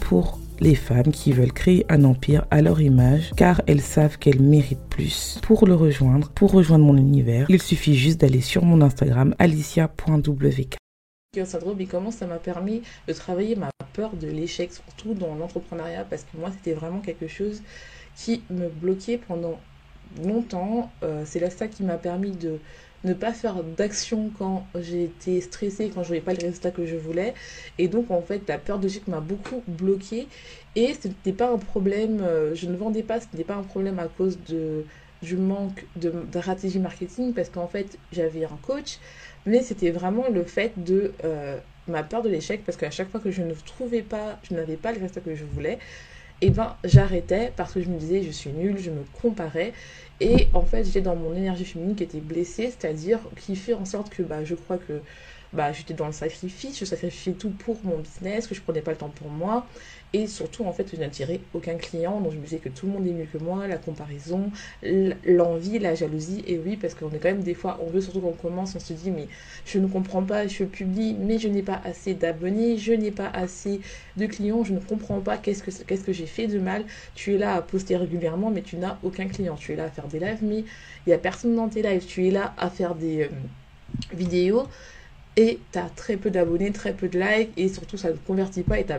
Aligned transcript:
Pour 0.00 0.38
les 0.60 0.74
femmes 0.74 1.10
qui 1.12 1.32
veulent 1.32 1.52
créer 1.52 1.84
un 1.88 2.04
empire 2.04 2.46
à 2.50 2.62
leur 2.62 2.80
image 2.80 3.32
car 3.36 3.60
elles 3.66 3.80
savent 3.80 4.16
qu'elles 4.18 4.40
méritent 4.40 4.88
plus. 4.88 5.38
Pour 5.42 5.66
le 5.66 5.74
rejoindre, 5.74 6.30
pour 6.30 6.52
rejoindre 6.52 6.84
mon 6.84 6.96
univers, 6.96 7.46
il 7.48 7.60
suffit 7.60 7.96
juste 7.96 8.20
d'aller 8.20 8.40
sur 8.40 8.64
mon 8.64 8.80
Instagram 8.80 9.34
alicia.wk. 9.38 10.76
syndrome 11.44 11.80
et 11.80 11.86
comment 11.86 12.10
ça 12.10 12.26
m'a 12.26 12.38
permis 12.38 12.82
de 13.08 13.12
travailler 13.12 13.56
ma 13.56 13.70
peur 13.92 14.12
de 14.14 14.28
l'échec, 14.28 14.72
surtout 14.72 15.14
dans 15.14 15.34
l'entrepreneuriat, 15.34 16.06
parce 16.08 16.22
que 16.22 16.36
moi 16.38 16.50
c'était 16.52 16.72
vraiment 16.72 17.00
quelque 17.00 17.26
chose 17.26 17.62
qui 18.16 18.42
me 18.50 18.68
bloquait 18.68 19.18
pendant 19.18 19.58
longtemps. 20.22 20.90
Euh, 21.02 21.24
c'est 21.26 21.40
là 21.40 21.50
ça 21.50 21.66
qui 21.66 21.82
m'a 21.82 21.96
permis 21.96 22.30
de 22.30 22.60
ne 23.04 23.14
pas 23.14 23.32
faire 23.32 23.62
d'action 23.62 24.30
quand 24.38 24.66
été 24.92 25.40
stressée, 25.40 25.90
quand 25.94 26.02
je 26.02 26.08
voyais 26.08 26.22
pas 26.22 26.32
le 26.32 26.40
résultat 26.40 26.70
que 26.70 26.86
je 26.86 26.96
voulais. 26.96 27.34
Et 27.78 27.88
donc, 27.88 28.10
en 28.10 28.22
fait, 28.22 28.48
la 28.48 28.58
peur 28.58 28.78
de 28.78 28.84
l'échec 28.84 29.06
m'a 29.08 29.20
beaucoup 29.20 29.62
bloquée. 29.68 30.28
Et 30.76 30.94
ce 30.94 31.08
n'était 31.08 31.32
pas 31.32 31.50
un 31.50 31.58
problème, 31.58 32.20
euh, 32.22 32.54
je 32.54 32.66
ne 32.66 32.76
vendais 32.76 33.02
pas, 33.02 33.20
ce 33.20 33.26
n'était 33.32 33.44
pas 33.44 33.54
un 33.54 33.62
problème 33.62 33.98
à 33.98 34.08
cause 34.08 34.38
de, 34.48 34.84
du 35.22 35.36
manque 35.36 35.86
de, 35.96 36.12
stratégie 36.30 36.80
marketing, 36.80 37.32
parce 37.32 37.50
qu'en 37.50 37.68
fait, 37.68 37.98
j'avais 38.12 38.44
un 38.44 38.58
coach, 38.62 38.98
mais 39.46 39.62
c'était 39.62 39.90
vraiment 39.90 40.28
le 40.28 40.44
fait 40.44 40.72
de 40.76 41.12
euh, 41.24 41.58
ma 41.86 42.02
peur 42.02 42.22
de 42.22 42.28
l'échec, 42.28 42.64
parce 42.64 42.76
qu'à 42.76 42.90
chaque 42.90 43.10
fois 43.10 43.20
que 43.20 43.30
je 43.30 43.42
ne 43.42 43.54
trouvais 43.54 44.02
pas, 44.02 44.38
je 44.42 44.54
n'avais 44.54 44.76
pas 44.76 44.92
le 44.92 44.98
résultat 44.98 45.20
que 45.20 45.34
je 45.34 45.44
voulais, 45.44 45.78
et 46.40 46.48
eh 46.48 46.50
ben 46.50 46.76
j'arrêtais 46.84 47.52
parce 47.56 47.72
que 47.72 47.80
je 47.80 47.88
me 47.88 47.98
disais 47.98 48.22
je 48.22 48.30
suis 48.30 48.50
nulle, 48.52 48.76
je 48.78 48.90
me 48.90 49.04
comparais 49.04 49.72
et 50.20 50.48
en 50.54 50.64
fait, 50.64 50.84
j'étais 50.84 51.00
dans 51.02 51.16
mon 51.16 51.34
énergie 51.34 51.64
féminine 51.64 51.96
qui 51.96 52.04
était 52.04 52.20
blessée, 52.20 52.70
c'est-à-dire 52.70 53.18
qui 53.36 53.56
fait 53.56 53.74
en 53.74 53.84
sorte 53.84 54.10
que 54.10 54.22
bah, 54.22 54.44
je 54.44 54.54
crois 54.54 54.78
que 54.78 55.02
bah, 55.52 55.72
j'étais 55.72 55.94
dans 55.94 56.06
le 56.06 56.12
sacrifice, 56.12 56.78
je 56.78 56.84
sacrifiais 56.84 57.34
tout 57.34 57.50
pour 57.50 57.84
mon 57.84 57.98
business, 57.98 58.46
que 58.46 58.54
je 58.54 58.62
prenais 58.62 58.82
pas 58.82 58.92
le 58.92 58.96
temps 58.96 59.10
pour 59.10 59.28
moi. 59.28 59.68
Et 60.14 60.28
surtout, 60.28 60.64
en 60.64 60.72
fait, 60.72 60.88
je 60.94 60.96
n'attirais 60.96 61.40
aucun 61.54 61.74
client. 61.74 62.20
Donc, 62.20 62.32
je 62.32 62.38
me 62.38 62.44
disais 62.44 62.60
que 62.60 62.68
tout 62.68 62.86
le 62.86 62.92
monde 62.92 63.04
est 63.06 63.12
mieux 63.12 63.26
que 63.26 63.36
moi, 63.36 63.66
la 63.66 63.78
comparaison, 63.78 64.52
l'envie, 65.26 65.80
la 65.80 65.96
jalousie. 65.96 66.44
Et 66.46 66.56
oui, 66.56 66.76
parce 66.76 66.94
qu'on 66.94 67.10
est 67.10 67.18
quand 67.18 67.30
même 67.30 67.42
des 67.42 67.54
fois, 67.54 67.80
on 67.82 67.90
veut 67.90 68.00
surtout 68.00 68.20
qu'on 68.20 68.32
commence, 68.32 68.76
on 68.76 68.80
se 68.80 68.92
dit, 68.92 69.10
mais 69.10 69.26
je 69.64 69.80
ne 69.80 69.88
comprends 69.88 70.22
pas, 70.22 70.46
je 70.46 70.62
publie, 70.64 71.14
mais 71.18 71.38
je 71.40 71.48
n'ai 71.48 71.62
pas 71.62 71.80
assez 71.84 72.14
d'abonnés, 72.14 72.78
je 72.78 72.92
n'ai 72.92 73.10
pas 73.10 73.28
assez 73.28 73.80
de 74.16 74.26
clients, 74.26 74.62
je 74.62 74.72
ne 74.72 74.78
comprends 74.80 75.20
pas 75.20 75.36
qu'est-ce 75.36 75.64
que, 75.64 75.94
que 76.04 76.12
j'ai 76.12 76.26
fait 76.26 76.46
de 76.46 76.60
mal? 76.60 76.84
Tu 77.16 77.34
es 77.34 77.38
là 77.38 77.54
à 77.56 77.62
poster 77.62 77.96
régulièrement, 77.96 78.50
mais 78.50 78.62
tu 78.62 78.76
n'as 78.76 78.98
aucun 79.02 79.26
client. 79.26 79.56
Tu 79.56 79.72
es 79.72 79.76
là 79.76 79.84
à 79.84 79.90
faire 79.90 80.06
des 80.06 80.20
lives, 80.20 80.42
mais 80.42 80.60
il 80.60 80.64
n'y 81.08 81.12
a 81.12 81.18
personne 81.18 81.56
dans 81.56 81.68
tes 81.68 81.82
lives. 81.82 82.06
Tu 82.06 82.28
es 82.28 82.30
là 82.30 82.54
à 82.56 82.70
faire 82.70 82.94
des 82.94 83.24
euh, 83.24 83.28
vidéos 84.12 84.68
et 85.36 85.66
tu 85.72 85.78
as 85.78 85.90
très 85.90 86.16
peu 86.16 86.30
d'abonnés, 86.30 86.72
très 86.72 86.94
peu 86.94 87.08
de 87.08 87.18
likes 87.18 87.52
et 87.56 87.68
surtout 87.68 87.96
ça 87.96 88.10
ne 88.12 88.16
convertit 88.16 88.62
pas 88.64 88.78
et 88.78 88.86
tu 88.86 88.92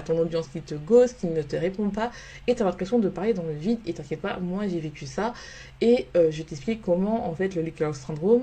ton 0.00 0.18
audience 0.18 0.48
qui 0.48 0.60
te 0.60 0.74
gosse, 0.74 1.12
qui 1.12 1.26
ne 1.26 1.42
te 1.42 1.56
répond 1.56 1.90
pas 1.90 2.10
et 2.46 2.54
tu 2.54 2.62
as 2.62 2.64
l'impression 2.64 2.98
de 2.98 3.08
parler 3.08 3.34
dans 3.34 3.42
le 3.42 3.52
vide 3.52 3.80
et 3.86 3.92
t'inquiète 3.92 4.20
pas, 4.20 4.38
moi 4.38 4.68
j'ai 4.68 4.80
vécu 4.80 5.06
ça 5.06 5.34
et 5.80 6.06
euh, 6.16 6.30
je 6.30 6.42
t'explique 6.42 6.82
comment 6.82 7.28
en 7.28 7.34
fait 7.34 7.54
le 7.54 7.62
Leaky 7.62 7.84
syndrome 7.92 8.42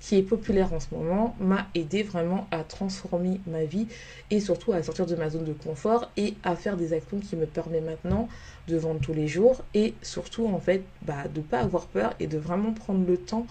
qui 0.00 0.16
est 0.16 0.22
populaire 0.22 0.72
en 0.72 0.80
ce 0.80 0.94
moment 0.94 1.36
m'a 1.38 1.66
aidé 1.74 2.02
vraiment 2.02 2.46
à 2.50 2.64
transformer 2.64 3.40
ma 3.46 3.64
vie 3.64 3.86
et 4.30 4.40
surtout 4.40 4.72
à 4.72 4.82
sortir 4.82 5.06
de 5.06 5.14
ma 5.14 5.28
zone 5.28 5.44
de 5.44 5.52
confort 5.52 6.10
et 6.16 6.34
à 6.42 6.56
faire 6.56 6.76
des 6.76 6.92
actions 6.92 7.20
qui 7.20 7.36
me 7.36 7.46
permettent 7.46 7.84
maintenant 7.84 8.28
de 8.66 8.76
vendre 8.76 9.00
tous 9.00 9.12
les 9.12 9.28
jours 9.28 9.62
et 9.74 9.94
surtout 10.02 10.46
en 10.46 10.58
fait 10.58 10.84
bah, 11.02 11.28
de 11.32 11.40
pas 11.40 11.60
avoir 11.60 11.86
peur 11.86 12.14
et 12.18 12.26
de 12.26 12.38
vraiment 12.38 12.72
prendre 12.72 13.06
le 13.06 13.18
temps 13.18 13.46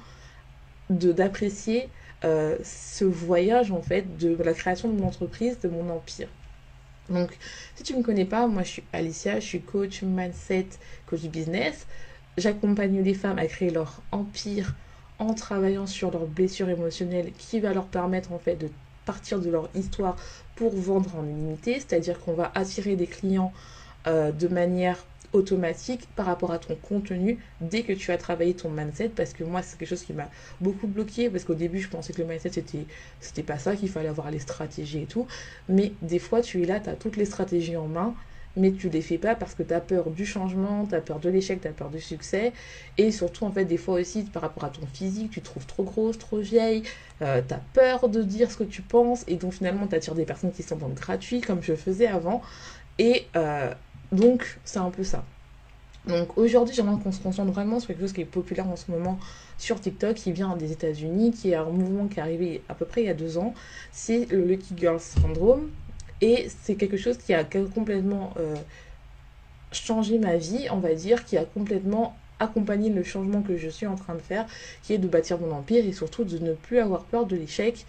d'apprécier 0.89 1.89
euh, 2.25 2.57
ce 2.63 3.05
voyage 3.05 3.71
en 3.71 3.81
fait 3.81 4.17
de 4.17 4.35
la 4.43 4.53
création 4.53 4.89
de 4.91 4.99
mon 4.99 5.07
entreprise, 5.07 5.59
de 5.59 5.69
mon 5.69 5.89
empire. 5.89 6.29
Donc, 7.09 7.37
si 7.75 7.83
tu 7.83 7.93
ne 7.93 7.99
me 7.99 8.03
connais 8.03 8.25
pas, 8.25 8.47
moi 8.47 8.63
je 8.63 8.69
suis 8.69 8.83
Alicia, 8.93 9.39
je 9.39 9.45
suis 9.45 9.61
coach 9.61 10.01
mindset, 10.03 10.67
coach 11.05 11.21
business. 11.23 11.87
J'accompagne 12.37 13.01
les 13.01 13.13
femmes 13.13 13.39
à 13.39 13.47
créer 13.47 13.69
leur 13.69 14.01
empire 14.11 14.75
en 15.17 15.33
travaillant 15.33 15.85
sur 15.85 16.11
leurs 16.11 16.27
blessures 16.27 16.69
émotionnelles 16.69 17.33
qui 17.37 17.59
va 17.59 17.73
leur 17.73 17.85
permettre 17.85 18.31
en 18.31 18.39
fait 18.39 18.55
de 18.55 18.69
partir 19.05 19.39
de 19.39 19.49
leur 19.49 19.69
histoire 19.75 20.15
pour 20.55 20.75
vendre 20.75 21.15
en 21.15 21.25
illimité, 21.25 21.73
c'est-à-dire 21.75 22.19
qu'on 22.19 22.33
va 22.33 22.51
attirer 22.55 22.95
des 22.95 23.07
clients 23.07 23.51
euh, 24.07 24.31
de 24.31 24.47
manière 24.47 25.03
automatique 25.33 26.07
par 26.15 26.25
rapport 26.25 26.51
à 26.51 26.59
ton 26.59 26.75
contenu 26.75 27.39
dès 27.61 27.83
que 27.83 27.93
tu 27.93 28.11
as 28.11 28.17
travaillé 28.17 28.55
ton 28.55 28.69
mindset 28.69 29.09
parce 29.09 29.33
que 29.33 29.43
moi 29.43 29.61
c'est 29.61 29.77
quelque 29.77 29.89
chose 29.89 30.03
qui 30.03 30.13
m'a 30.13 30.29
beaucoup 30.59 30.87
bloqué 30.87 31.29
parce 31.29 31.43
qu'au 31.43 31.55
début 31.55 31.79
je 31.79 31.89
pensais 31.89 32.13
que 32.13 32.21
le 32.21 32.27
mindset 32.27 32.51
c'était 32.53 32.85
c'était 33.19 33.43
pas 33.43 33.59
ça 33.59 33.75
qu'il 33.75 33.89
fallait 33.89 34.09
avoir 34.09 34.31
les 34.31 34.39
stratégies 34.39 35.03
et 35.03 35.07
tout. 35.07 35.27
Mais 35.67 35.93
des 36.01 36.19
fois 36.19 36.41
tu 36.41 36.61
es 36.63 36.65
là 36.65 36.79
tu 36.79 36.89
as 36.89 36.95
toutes 36.95 37.17
les 37.17 37.25
stratégies 37.25 37.77
en 37.77 37.87
main 37.87 38.15
mais 38.55 38.71
tu 38.73 38.89
les 38.89 39.01
fais 39.01 39.17
pas 39.17 39.35
parce 39.35 39.55
que 39.55 39.63
tu 39.63 39.73
as 39.73 39.81
peur 39.81 40.09
du 40.11 40.25
changement, 40.25 40.85
tu 40.87 40.95
as 40.95 41.01
peur 41.01 41.19
de 41.19 41.29
l'échec, 41.29 41.61
tu 41.61 41.67
as 41.67 41.71
peur 41.71 41.89
du 41.89 42.01
succès. 42.01 42.53
Et 42.97 43.11
surtout 43.11 43.45
en 43.45 43.51
fait 43.51 43.65
des 43.65 43.77
fois 43.77 43.99
aussi 43.99 44.23
par 44.23 44.41
rapport 44.41 44.65
à 44.65 44.69
ton 44.69 44.85
physique, 44.85 45.31
tu 45.31 45.41
te 45.41 45.45
trouves 45.45 45.65
trop 45.65 45.83
grosse, 45.83 46.17
trop 46.17 46.39
vieille, 46.39 46.83
euh, 47.21 47.41
tu 47.47 47.53
as 47.53 47.61
peur 47.73 48.09
de 48.09 48.23
dire 48.23 48.51
ce 48.51 48.57
que 48.57 48.63
tu 48.63 48.81
penses 48.81 49.23
et 49.27 49.35
donc 49.35 49.53
finalement 49.53 49.87
tu 49.87 49.95
attires 49.95 50.15
des 50.15 50.25
personnes 50.25 50.51
qui 50.51 50.63
sont 50.63 50.77
dans 50.77 50.89
comme 51.45 51.63
je 51.63 51.75
faisais 51.75 52.07
avant. 52.07 52.41
Et 52.97 53.27
euh, 53.35 53.73
donc, 54.11 54.59
c'est 54.63 54.79
un 54.79 54.89
peu 54.89 55.03
ça. 55.03 55.23
Donc 56.07 56.37
aujourd'hui, 56.37 56.73
j'aimerais 56.73 57.01
qu'on 57.01 57.11
se 57.11 57.21
concentre 57.21 57.51
vraiment 57.51 57.79
sur 57.79 57.89
quelque 57.89 58.01
chose 58.01 58.13
qui 58.13 58.21
est 58.21 58.25
populaire 58.25 58.67
en 58.67 58.75
ce 58.75 58.89
moment 58.89 59.19
sur 59.57 59.79
TikTok, 59.79 60.15
qui 60.15 60.31
vient 60.31 60.55
des 60.55 60.71
États-Unis, 60.71 61.31
qui 61.31 61.51
est 61.51 61.55
un 61.55 61.65
mouvement 61.65 62.07
qui 62.07 62.19
est 62.19 62.21
arrivé 62.21 62.61
à 62.69 62.73
peu 62.73 62.85
près 62.85 63.01
il 63.01 63.07
y 63.07 63.09
a 63.09 63.13
deux 63.13 63.37
ans. 63.37 63.53
C'est 63.91 64.25
le 64.31 64.43
Lucky 64.43 64.73
Girl 64.77 64.99
Syndrome. 64.99 65.69
Et 66.21 66.49
c'est 66.63 66.75
quelque 66.75 66.97
chose 66.97 67.17
qui 67.17 67.33
a 67.33 67.43
complètement 67.43 68.33
euh, 68.37 68.55
changé 69.71 70.19
ma 70.19 70.35
vie, 70.35 70.67
on 70.71 70.77
va 70.77 70.93
dire, 70.93 71.23
qui 71.23 71.37
a 71.37 71.45
complètement 71.45 72.17
accompagné 72.39 72.89
le 72.89 73.03
changement 73.03 73.41
que 73.41 73.57
je 73.57 73.69
suis 73.69 73.85
en 73.85 73.95
train 73.95 74.15
de 74.15 74.19
faire, 74.19 74.45
qui 74.83 74.93
est 74.93 74.97
de 74.97 75.07
bâtir 75.07 75.39
mon 75.39 75.51
empire 75.51 75.85
et 75.85 75.93
surtout 75.93 76.23
de 76.23 76.37
ne 76.39 76.53
plus 76.53 76.79
avoir 76.79 77.03
peur 77.03 77.25
de 77.25 77.35
l'échec, 77.35 77.85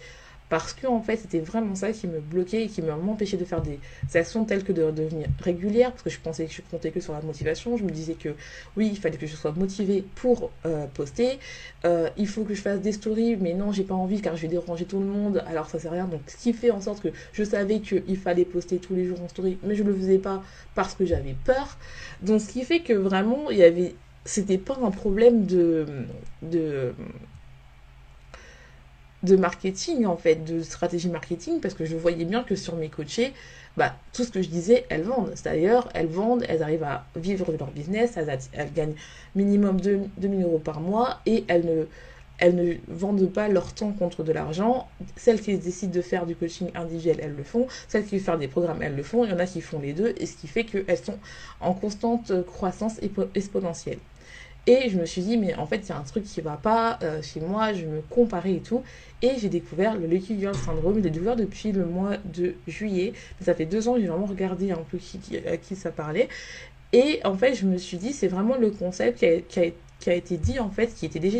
parce 0.51 0.73
que 0.73 0.85
en 0.85 1.01
fait 1.01 1.15
c'était 1.15 1.39
vraiment 1.39 1.75
ça 1.75 1.93
qui 1.93 2.07
me 2.07 2.19
bloquait 2.19 2.65
et 2.65 2.67
qui 2.67 2.81
m'empêchait 2.81 3.37
de 3.37 3.45
faire 3.45 3.61
des 3.61 3.79
actions 4.15 4.43
telles 4.43 4.65
que 4.65 4.73
de 4.73 4.91
devenir 4.91 5.27
régulière 5.39 5.91
parce 5.91 6.03
que 6.03 6.09
je 6.09 6.19
pensais 6.19 6.45
que 6.45 6.51
je 6.51 6.61
comptais 6.69 6.91
que 6.91 6.99
sur 6.99 7.13
la 7.13 7.21
motivation. 7.21 7.77
Je 7.77 7.85
me 7.85 7.89
disais 7.89 8.15
que 8.15 8.35
oui 8.75 8.89
il 8.91 8.97
fallait 8.97 9.17
que 9.17 9.25
je 9.25 9.35
sois 9.37 9.53
motivée 9.53 10.03
pour 10.15 10.51
euh, 10.65 10.87
poster. 10.93 11.39
Euh, 11.85 12.09
il 12.17 12.27
faut 12.27 12.43
que 12.43 12.53
je 12.53 12.61
fasse 12.61 12.81
des 12.81 12.91
stories 12.91 13.37
mais 13.37 13.53
non 13.53 13.71
j'ai 13.71 13.85
pas 13.85 13.95
envie 13.95 14.19
car 14.19 14.35
je 14.35 14.41
vais 14.41 14.49
déranger 14.49 14.83
tout 14.83 14.99
le 14.99 15.05
monde. 15.05 15.41
Alors 15.47 15.69
ça 15.69 15.79
sert 15.79 15.93
à 15.93 15.95
rien. 15.95 16.07
Donc 16.07 16.19
ce 16.27 16.35
qui 16.35 16.51
fait 16.51 16.71
en 16.71 16.81
sorte 16.81 17.01
que 17.01 17.13
je 17.31 17.45
savais 17.45 17.79
qu'il 17.79 18.17
fallait 18.17 18.43
poster 18.43 18.77
tous 18.77 18.93
les 18.93 19.05
jours 19.05 19.21
en 19.21 19.29
story 19.29 19.57
mais 19.63 19.75
je 19.75 19.83
le 19.83 19.93
faisais 19.95 20.17
pas 20.17 20.43
parce 20.75 20.95
que 20.95 21.05
j'avais 21.05 21.35
peur. 21.45 21.77
Donc 22.23 22.41
ce 22.41 22.51
qui 22.51 22.65
fait 22.65 22.81
que 22.81 22.91
vraiment 22.91 23.51
il 23.51 23.59
y 23.59 23.95
c'était 24.25 24.57
pas 24.57 24.77
un 24.83 24.91
problème 24.91 25.45
de 25.45 25.85
de 26.41 26.93
de 29.23 29.35
marketing 29.35 30.05
en 30.05 30.17
fait, 30.17 30.43
de 30.43 30.61
stratégie 30.61 31.09
marketing, 31.09 31.59
parce 31.59 31.73
que 31.73 31.85
je 31.85 31.95
voyais 31.95 32.25
bien 32.25 32.43
que 32.43 32.55
sur 32.55 32.75
mes 32.75 32.89
coachés, 32.89 33.33
bah, 33.77 33.95
tout 34.13 34.23
ce 34.23 34.31
que 34.31 34.41
je 34.41 34.49
disais, 34.49 34.85
elles 34.89 35.03
vendent. 35.03 35.31
C'est-à-dire, 35.35 35.87
elles 35.93 36.07
vendent, 36.07 36.43
elles 36.49 36.63
arrivent 36.63 36.83
à 36.83 37.05
vivre 37.15 37.51
de 37.51 37.57
leur 37.57 37.71
business, 37.71 38.17
elles, 38.17 38.73
gagnent 38.73 38.95
minimum 39.35 39.79
2000 39.79 40.43
euros 40.43 40.59
par 40.59 40.81
mois 40.81 41.19
et 41.25 41.45
elles 41.47 41.65
ne, 41.65 41.85
elles 42.37 42.55
ne 42.55 42.73
vendent 42.87 43.31
pas 43.31 43.47
leur 43.47 43.73
temps 43.73 43.93
contre 43.93 44.23
de 44.23 44.31
l'argent. 44.31 44.89
Celles 45.15 45.39
qui 45.39 45.57
décident 45.57 45.93
de 45.93 46.01
faire 46.01 46.25
du 46.25 46.35
coaching 46.35 46.69
individuel, 46.75 47.19
elles 47.21 47.35
le 47.35 47.43
font. 47.43 47.67
Celles 47.87 48.03
qui 48.03 48.17
veulent 48.17 48.25
faire 48.25 48.37
des 48.37 48.47
programmes, 48.47 48.81
elles 48.81 48.95
le 48.95 49.03
font. 49.03 49.23
Il 49.23 49.31
y 49.31 49.33
en 49.33 49.39
a 49.39 49.45
qui 49.45 49.61
font 49.61 49.79
les 49.79 49.93
deux, 49.93 50.13
et 50.17 50.25
ce 50.25 50.35
qui 50.35 50.47
fait 50.47 50.65
qu'elles 50.65 50.97
sont 50.97 51.19
en 51.61 51.73
constante 51.73 52.43
croissance 52.45 52.99
exponentielle. 53.35 53.99
Et 54.67 54.89
je 54.89 54.97
me 54.99 55.05
suis 55.05 55.21
dit, 55.23 55.37
mais 55.37 55.55
en 55.55 55.65
fait, 55.65 55.77
il 55.77 55.89
y 55.89 55.91
a 55.91 55.97
un 55.97 56.03
truc 56.03 56.23
qui 56.23 56.39
va 56.41 56.55
pas 56.55 56.99
euh, 57.01 57.21
chez 57.23 57.39
moi, 57.39 57.73
je 57.73 57.85
me 57.85 58.01
comparais 58.01 58.53
et 58.53 58.59
tout. 58.61 58.83
Et 59.21 59.37
j'ai 59.37 59.49
découvert 59.49 59.95
le 59.95 60.07
Lucky 60.07 60.39
Girl 60.39 60.55
Syndrome. 60.55 60.95
Je 60.95 61.01
l'ai 61.01 61.09
découvert 61.11 61.35
depuis 61.35 61.71
le 61.71 61.85
mois 61.85 62.17
de 62.25 62.55
juillet. 62.67 63.13
Ça 63.39 63.53
fait 63.53 63.65
deux 63.65 63.87
ans 63.87 63.93
que 63.93 64.01
j'ai 64.01 64.07
vraiment 64.07 64.25
regardé 64.25 64.71
un 64.71 64.83
peu 64.89 64.97
qui, 64.97 65.37
à 65.47 65.57
qui 65.57 65.75
ça 65.75 65.91
parlait. 65.91 66.27
Et 66.93 67.19
en 67.23 67.35
fait, 67.37 67.53
je 67.53 67.65
me 67.65 67.77
suis 67.77 67.97
dit, 67.97 68.13
c'est 68.13 68.27
vraiment 68.27 68.57
le 68.57 68.71
concept 68.71 69.19
qui 69.19 69.59
a, 69.59 70.13
été 70.13 70.37
dit, 70.37 70.59
en 70.59 70.69
fait, 70.69 70.93
qui, 70.93 71.05
était 71.05 71.19
déjà, 71.19 71.39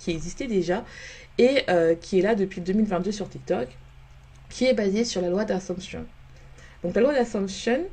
qui, 0.00 0.10
existait 0.10 0.48
déjà, 0.48 0.84
et 1.38 1.62
euh, 1.68 1.94
qui 1.94 2.18
est 2.18 2.22
là 2.22 2.34
depuis 2.34 2.60
2022 2.60 3.12
sur 3.12 3.28
TikTok, 3.28 3.68
qui 4.50 4.66
est 4.66 4.74
basé 4.74 5.04
sur 5.04 5.22
la 5.22 5.30
loi 5.30 5.44
d'Assumption. 5.44 6.04
Donc 6.82 6.94
la 6.94 7.00
loi 7.00 7.14
d'Assumption, 7.14 7.84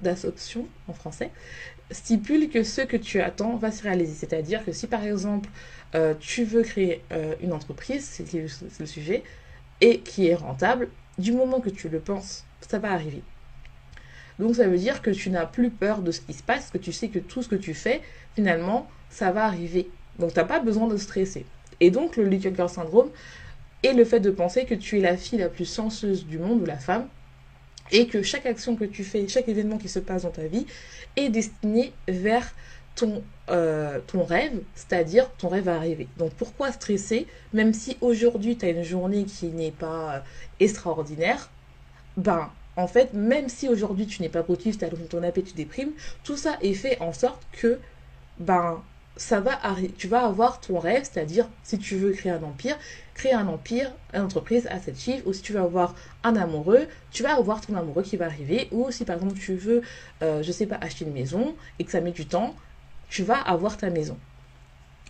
d'Assumption 0.00 0.66
en 0.88 0.92
français, 0.92 1.30
stipule 1.90 2.48
que 2.50 2.62
ce 2.62 2.82
que 2.82 2.96
tu 2.96 3.20
attends 3.20 3.56
va 3.56 3.70
se 3.70 3.82
réaliser. 3.82 4.14
C'est-à-dire 4.14 4.64
que 4.64 4.72
si 4.72 4.86
par 4.86 5.04
exemple 5.04 5.48
euh, 5.94 6.14
tu 6.18 6.44
veux 6.44 6.62
créer 6.62 7.02
euh, 7.12 7.34
une 7.40 7.52
entreprise, 7.52 8.04
c'est 8.04 8.80
le 8.80 8.86
sujet, 8.86 9.22
et 9.80 10.00
qui 10.00 10.26
est 10.26 10.34
rentable, 10.34 10.88
du 11.18 11.32
moment 11.32 11.60
que 11.60 11.70
tu 11.70 11.88
le 11.88 12.00
penses, 12.00 12.44
ça 12.60 12.78
va 12.78 12.92
arriver. 12.92 13.22
Donc 14.38 14.54
ça 14.54 14.68
veut 14.68 14.78
dire 14.78 15.02
que 15.02 15.10
tu 15.10 15.30
n'as 15.30 15.46
plus 15.46 15.70
peur 15.70 16.00
de 16.00 16.12
ce 16.12 16.20
qui 16.20 16.32
se 16.32 16.42
passe, 16.42 16.70
que 16.70 16.78
tu 16.78 16.92
sais 16.92 17.08
que 17.08 17.18
tout 17.18 17.42
ce 17.42 17.48
que 17.48 17.56
tu 17.56 17.74
fais, 17.74 18.02
finalement, 18.34 18.88
ça 19.10 19.32
va 19.32 19.44
arriver. 19.44 19.88
Donc 20.18 20.32
tu 20.32 20.38
n'as 20.38 20.44
pas 20.44 20.60
besoin 20.60 20.86
de 20.86 20.96
stresser. 20.96 21.44
Et 21.80 21.90
donc 21.90 22.16
le 22.16 22.24
Little 22.24 22.54
Girl 22.54 22.68
Syndrome 22.68 23.10
est 23.82 23.92
le 23.92 24.04
fait 24.04 24.20
de 24.20 24.30
penser 24.30 24.64
que 24.64 24.74
tu 24.74 24.98
es 24.98 25.00
la 25.00 25.16
fille 25.16 25.38
la 25.38 25.48
plus 25.48 25.64
sensueuse 25.64 26.26
du 26.26 26.38
monde 26.38 26.62
ou 26.62 26.66
la 26.66 26.78
femme 26.78 27.08
et 27.92 28.06
que 28.06 28.22
chaque 28.22 28.46
action 28.46 28.76
que 28.76 28.84
tu 28.84 29.04
fais, 29.04 29.26
chaque 29.28 29.48
événement 29.48 29.78
qui 29.78 29.88
se 29.88 29.98
passe 29.98 30.22
dans 30.22 30.30
ta 30.30 30.46
vie 30.46 30.66
est 31.16 31.28
destiné 31.28 31.92
vers 32.06 32.54
ton, 32.94 33.22
euh, 33.50 34.00
rêve, 34.14 34.60
c'est-à-dire 34.74 35.30
ton 35.38 35.48
rêve 35.48 35.68
à 35.68 35.76
arriver. 35.76 36.08
Donc 36.16 36.32
pourquoi 36.32 36.72
stresser, 36.72 37.26
même 37.52 37.72
si 37.72 37.96
aujourd'hui 38.00 38.56
tu 38.56 38.66
as 38.66 38.70
une 38.70 38.82
journée 38.82 39.24
qui 39.24 39.46
n'est 39.46 39.70
pas 39.70 40.16
euh, 40.16 40.20
extraordinaire, 40.60 41.50
ben 42.16 42.50
en 42.76 42.86
fait, 42.86 43.12
même 43.12 43.48
si 43.48 43.68
aujourd'hui 43.68 44.06
tu 44.06 44.22
n'es 44.22 44.28
pas 44.28 44.42
positif, 44.42 44.78
tu 44.78 44.84
as 44.84 44.88
ton 44.88 45.22
appel, 45.22 45.44
tu 45.44 45.54
déprimes, 45.54 45.92
tout 46.22 46.36
ça 46.36 46.58
est 46.62 46.74
fait 46.74 47.00
en 47.00 47.12
sorte 47.12 47.42
que 47.52 47.78
ben 48.38 48.82
ça 49.18 49.40
va 49.40 49.58
tu 49.98 50.06
vas 50.08 50.24
avoir 50.24 50.60
ton 50.60 50.78
rêve, 50.78 51.02
c'est-à-dire 51.02 51.48
si 51.64 51.76
tu 51.78 51.96
veux 51.96 52.12
créer 52.12 52.32
un 52.32 52.42
empire, 52.42 52.78
créer 53.14 53.34
un 53.34 53.48
empire, 53.48 53.92
une 54.14 54.22
entreprise 54.22 54.66
à 54.68 54.78
cette 54.78 54.98
chiffre, 54.98 55.26
ou 55.26 55.32
si 55.32 55.42
tu 55.42 55.52
veux 55.52 55.60
avoir 55.60 55.94
un 56.22 56.36
amoureux, 56.36 56.86
tu 57.10 57.24
vas 57.24 57.36
avoir 57.36 57.60
ton 57.60 57.74
amoureux 57.74 58.04
qui 58.04 58.16
va 58.16 58.26
arriver, 58.26 58.68
ou 58.70 58.90
si 58.90 59.04
par 59.04 59.16
exemple 59.16 59.38
tu 59.38 59.54
veux, 59.56 59.82
euh, 60.22 60.42
je 60.42 60.52
sais 60.52 60.66
pas, 60.66 60.76
acheter 60.76 61.04
une 61.04 61.12
maison 61.12 61.54
et 61.78 61.84
que 61.84 61.90
ça 61.90 62.00
met 62.00 62.12
du 62.12 62.26
temps, 62.26 62.54
tu 63.10 63.24
vas 63.24 63.40
avoir 63.40 63.76
ta 63.76 63.90
maison. 63.90 64.16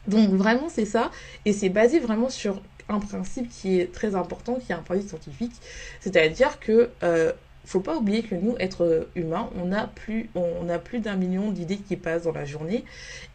Donc 0.07 0.31
vraiment 0.31 0.71
c'est 0.71 0.87
ça, 0.87 1.11
et 1.45 1.53
c'est 1.53 1.69
basé 1.69 2.01
vraiment 2.01 2.31
sur 2.31 2.63
un 2.89 3.01
principe 3.01 3.51
qui 3.51 3.79
est 3.79 3.93
très 3.93 4.15
important, 4.15 4.55
qui 4.55 4.73
est 4.73 4.75
un 4.75 4.83
principe 4.83 5.11
scientifique, 5.11 5.53
c'est-à-dire 6.01 6.59
que 6.61 6.91
euh, 7.03 7.33
faut 7.69 7.81
pas 7.81 7.97
oublier 7.97 8.23
que 8.23 8.35
nous, 8.35 8.57
êtres 8.59 9.09
humains, 9.15 9.51
on 9.63 9.73
a 9.73 9.87
plus, 9.87 10.31
on 10.35 10.69
a 10.69 10.79
plus 10.79 11.01
d'un 11.01 11.17
million 11.17 11.53
d'idées 11.53 11.77
qui 11.77 11.97
passent 11.97 12.23
dans 12.23 12.33
la 12.33 12.45
journée 12.45 12.85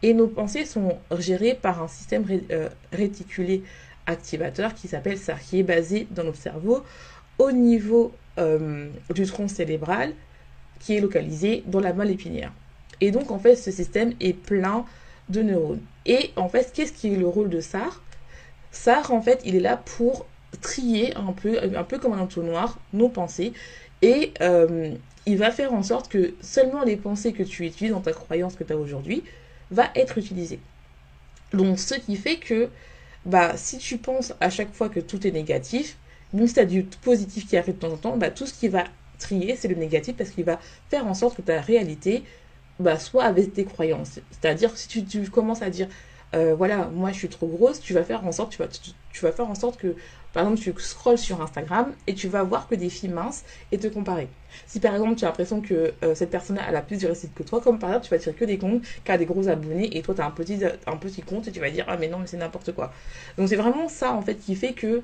et 0.02 0.12
nos 0.12 0.26
pensées 0.26 0.64
sont 0.64 0.98
gérées 1.18 1.54
par 1.54 1.82
un 1.82 1.88
système 1.88 2.24
euh, 2.50 2.68
réticulé 2.92 3.62
activateur 4.06 4.74
qui 4.74 4.88
s'appelle 4.88 5.18
ça, 5.18 5.34
qui 5.34 5.60
est 5.60 5.62
basé 5.62 6.08
dans 6.10 6.24
notre 6.24 6.38
cerveau 6.38 6.82
au 7.38 7.52
niveau 7.52 8.12
euh, 8.38 8.88
du 9.14 9.24
tronc 9.24 9.48
cérébral 9.48 10.12
qui 10.80 10.96
est 10.96 11.00
localisé 11.00 11.62
dans 11.66 11.80
la 11.80 11.92
moelle 11.92 12.10
épinière. 12.10 12.52
Et 13.00 13.10
donc, 13.10 13.30
en 13.30 13.38
fait, 13.38 13.56
ce 13.56 13.70
système 13.70 14.12
est 14.20 14.34
plein 14.34 14.84
de 15.28 15.42
neurones. 15.42 15.80
Et 16.06 16.32
en 16.36 16.48
fait, 16.48 16.72
qu'est-ce 16.74 16.92
qui 16.92 17.12
est 17.12 17.16
le 17.16 17.26
rôle 17.26 17.48
de 17.48 17.60
SAR 17.60 18.02
SAR, 18.72 19.12
en 19.12 19.22
fait, 19.22 19.40
il 19.44 19.54
est 19.54 19.60
là 19.60 19.76
pour 19.76 20.26
trier 20.60 21.16
un 21.16 21.32
peu, 21.32 21.58
un 21.76 21.84
peu 21.84 21.98
comme 21.98 22.12
un 22.12 22.18
entonnoir, 22.18 22.78
nos 22.92 23.08
pensées 23.08 23.52
et 24.04 24.34
euh, 24.42 24.90
il 25.24 25.38
va 25.38 25.50
faire 25.50 25.72
en 25.72 25.82
sorte 25.82 26.08
que 26.08 26.34
seulement 26.42 26.84
les 26.84 26.96
pensées 26.96 27.32
que 27.32 27.42
tu 27.42 27.64
utilises 27.64 27.92
dans 27.92 28.02
ta 28.02 28.12
croyance 28.12 28.54
que 28.54 28.62
tu 28.62 28.74
as 28.74 28.76
aujourd'hui 28.76 29.24
va 29.70 29.88
être 29.94 30.18
utilisées. 30.18 30.60
Donc 31.54 31.78
ce 31.78 31.94
qui 31.94 32.16
fait 32.16 32.36
que 32.36 32.68
bah, 33.24 33.56
si 33.56 33.78
tu 33.78 33.96
penses 33.96 34.34
à 34.40 34.50
chaque 34.50 34.74
fois 34.74 34.90
que 34.90 35.00
tout 35.00 35.26
est 35.26 35.30
négatif, 35.30 35.96
même 36.34 36.46
si 36.46 36.52
tu 36.52 36.60
as 36.60 36.66
du 36.66 36.82
positif 36.82 37.48
qui 37.48 37.56
arrive 37.56 37.76
de 37.76 37.80
temps 37.80 37.92
en 37.92 37.96
temps, 37.96 38.16
bah, 38.18 38.30
tout 38.30 38.44
ce 38.44 38.52
qui 38.52 38.68
va 38.68 38.84
trier, 39.18 39.56
c'est 39.56 39.68
le 39.68 39.76
négatif 39.76 40.16
parce 40.16 40.28
qu'il 40.28 40.44
va 40.44 40.60
faire 40.90 41.06
en 41.06 41.14
sorte 41.14 41.38
que 41.38 41.42
ta 41.42 41.62
réalité 41.62 42.24
bah, 42.78 42.98
soit 42.98 43.24
avec 43.24 43.54
tes 43.54 43.64
croyances. 43.64 44.20
C'est-à-dire 44.32 44.76
si 44.76 45.06
tu, 45.06 45.30
commences 45.30 45.62
à 45.62 45.70
dire 45.70 45.88
euh, 46.34 46.54
voilà, 46.54 46.88
moi 46.92 47.12
je 47.12 47.18
suis 47.18 47.28
trop 47.28 47.46
grosse, 47.46 47.80
tu 47.80 47.94
vas 47.94 48.02
faire 48.02 48.26
en 48.26 48.32
sorte, 48.32 48.52
tu 48.52 48.58
vas, 48.58 48.68
tu 48.68 49.20
vas 49.22 49.32
faire 49.32 49.48
en 49.48 49.54
sorte 49.54 49.78
que 49.78 49.96
par 50.32 50.42
exemple, 50.42 50.60
tu 50.60 50.74
scrolles 50.82 51.16
sur 51.16 51.40
Instagram 51.40 51.94
et 52.08 52.14
tu 52.14 52.26
vas 52.26 52.42
voir 52.42 52.66
que 52.66 52.74
des 52.74 52.90
filles 52.90 53.10
minces 53.10 53.44
et 53.70 53.78
te 53.78 53.86
comparer. 53.86 54.28
Si 54.66 54.80
par 54.80 54.92
exemple, 54.92 55.14
tu 55.14 55.24
as 55.24 55.28
l'impression 55.28 55.60
que 55.60 55.94
euh, 56.02 56.14
cette 56.16 56.30
personne 56.30 56.58
a 56.58 56.82
plus 56.82 57.00
de 57.00 57.06
réussite 57.06 57.32
que 57.34 57.44
toi, 57.44 57.60
comme 57.60 57.78
par 57.78 57.90
exemple, 57.90 58.06
tu 58.06 58.10
vas 58.10 58.18
tirer 58.18 58.34
que 58.34 58.44
des 58.44 58.58
comptes 58.58 58.82
qui 59.04 59.12
a 59.12 59.16
des 59.16 59.26
gros 59.26 59.46
abonnés 59.48 59.96
et 59.96 60.02
toi, 60.02 60.12
tu 60.12 60.20
as 60.20 60.26
un 60.26 60.32
petit, 60.32 60.58
un 60.86 60.96
petit 60.96 61.22
compte 61.22 61.46
et 61.46 61.52
tu 61.52 61.60
vas 61.60 61.70
dire 61.70 61.84
Ah, 61.86 61.96
mais 61.96 62.08
non, 62.08 62.18
mais 62.18 62.26
c'est 62.26 62.36
n'importe 62.36 62.72
quoi. 62.72 62.92
Donc, 63.38 63.48
c'est 63.48 63.56
vraiment 63.56 63.88
ça 63.88 64.12
en 64.12 64.22
fait 64.22 64.34
qui 64.34 64.56
fait 64.56 64.72
que 64.72 65.02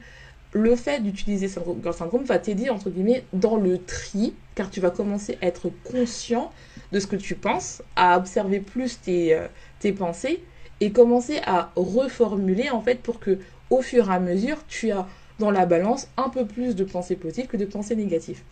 le 0.53 0.75
fait 0.75 1.00
d'utiliser 1.00 1.47
Girl 1.49 1.94
Syndrome 1.94 2.25
va 2.25 2.41
t'aider, 2.41 2.71
entre 2.71 2.91
guillemets, 2.91 3.25
dans 3.33 3.56
le 3.56 3.85
tri, 3.85 4.35
car 4.56 4.69
tu 4.69 4.81
vas 4.81 4.91
commencer 4.91 5.38
à 5.43 5.47
être 5.47 5.71
conscient 5.85 6.50
de 6.91 6.99
ce 6.99 7.06
que 7.06 7.15
tu 7.15 7.37
penses, 7.37 7.83
à 7.94 8.19
observer 8.19 8.59
plus 8.59 9.00
tes, 9.00 9.35
euh, 9.35 9.47
tes 9.79 9.93
pensées 9.93 10.44
et 10.81 10.93
commencer 10.93 11.41
à 11.47 11.71
reformuler 11.77 12.71
en 12.71 12.81
fait 12.81 13.00
pour 13.00 13.21
que 13.21 13.38
au 13.71 13.82
fur 13.82 14.11
et 14.11 14.15
à 14.15 14.21
mesure 14.21 14.65
tu 14.67 14.91
as 14.91 15.06
dans 15.38 15.50
la 15.50 15.67
balance 15.67 16.09
un 16.17 16.29
peu 16.29 16.44
plus 16.44 16.77
de 16.77 16.85
pensées 16.85 17.17
positives 17.17 17.47
que 17.47 17.56
de 17.56 17.65
pensées 17.65 17.97
négatives. 17.97 18.43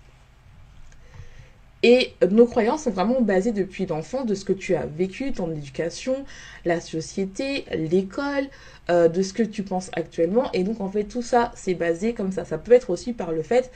Et 1.85 2.15
nos 2.29 2.47
croyances 2.47 2.85
sont 2.85 2.91
vraiment 2.91 3.21
basées 3.21 3.53
depuis 3.53 3.87
l'enfant 3.87 4.25
de 4.25 4.35
ce 4.35 4.45
que 4.45 4.53
tu 4.53 4.75
as 4.75 4.87
vécu, 4.87 5.31
ton 5.33 5.49
éducation, 5.53 6.25
la 6.65 6.81
société, 6.81 7.67
l'école, 7.73 8.49
euh, 8.91 9.07
de 9.07 9.23
ce 9.23 9.33
que 9.33 9.45
tu 9.45 9.63
penses 9.63 9.91
actuellement. 9.93 10.51
Et 10.53 10.65
donc 10.65 10.81
en 10.81 10.89
fait 10.89 11.05
tout 11.05 11.23
ça 11.23 11.53
c'est 11.55 11.75
basé 11.75 12.15
comme 12.15 12.33
ça. 12.33 12.45
Ça 12.45 12.59
peut 12.59 12.73
être 12.73 12.91
aussi 12.91 13.13
par 13.13 13.31
le 13.31 13.43
fait, 13.43 13.71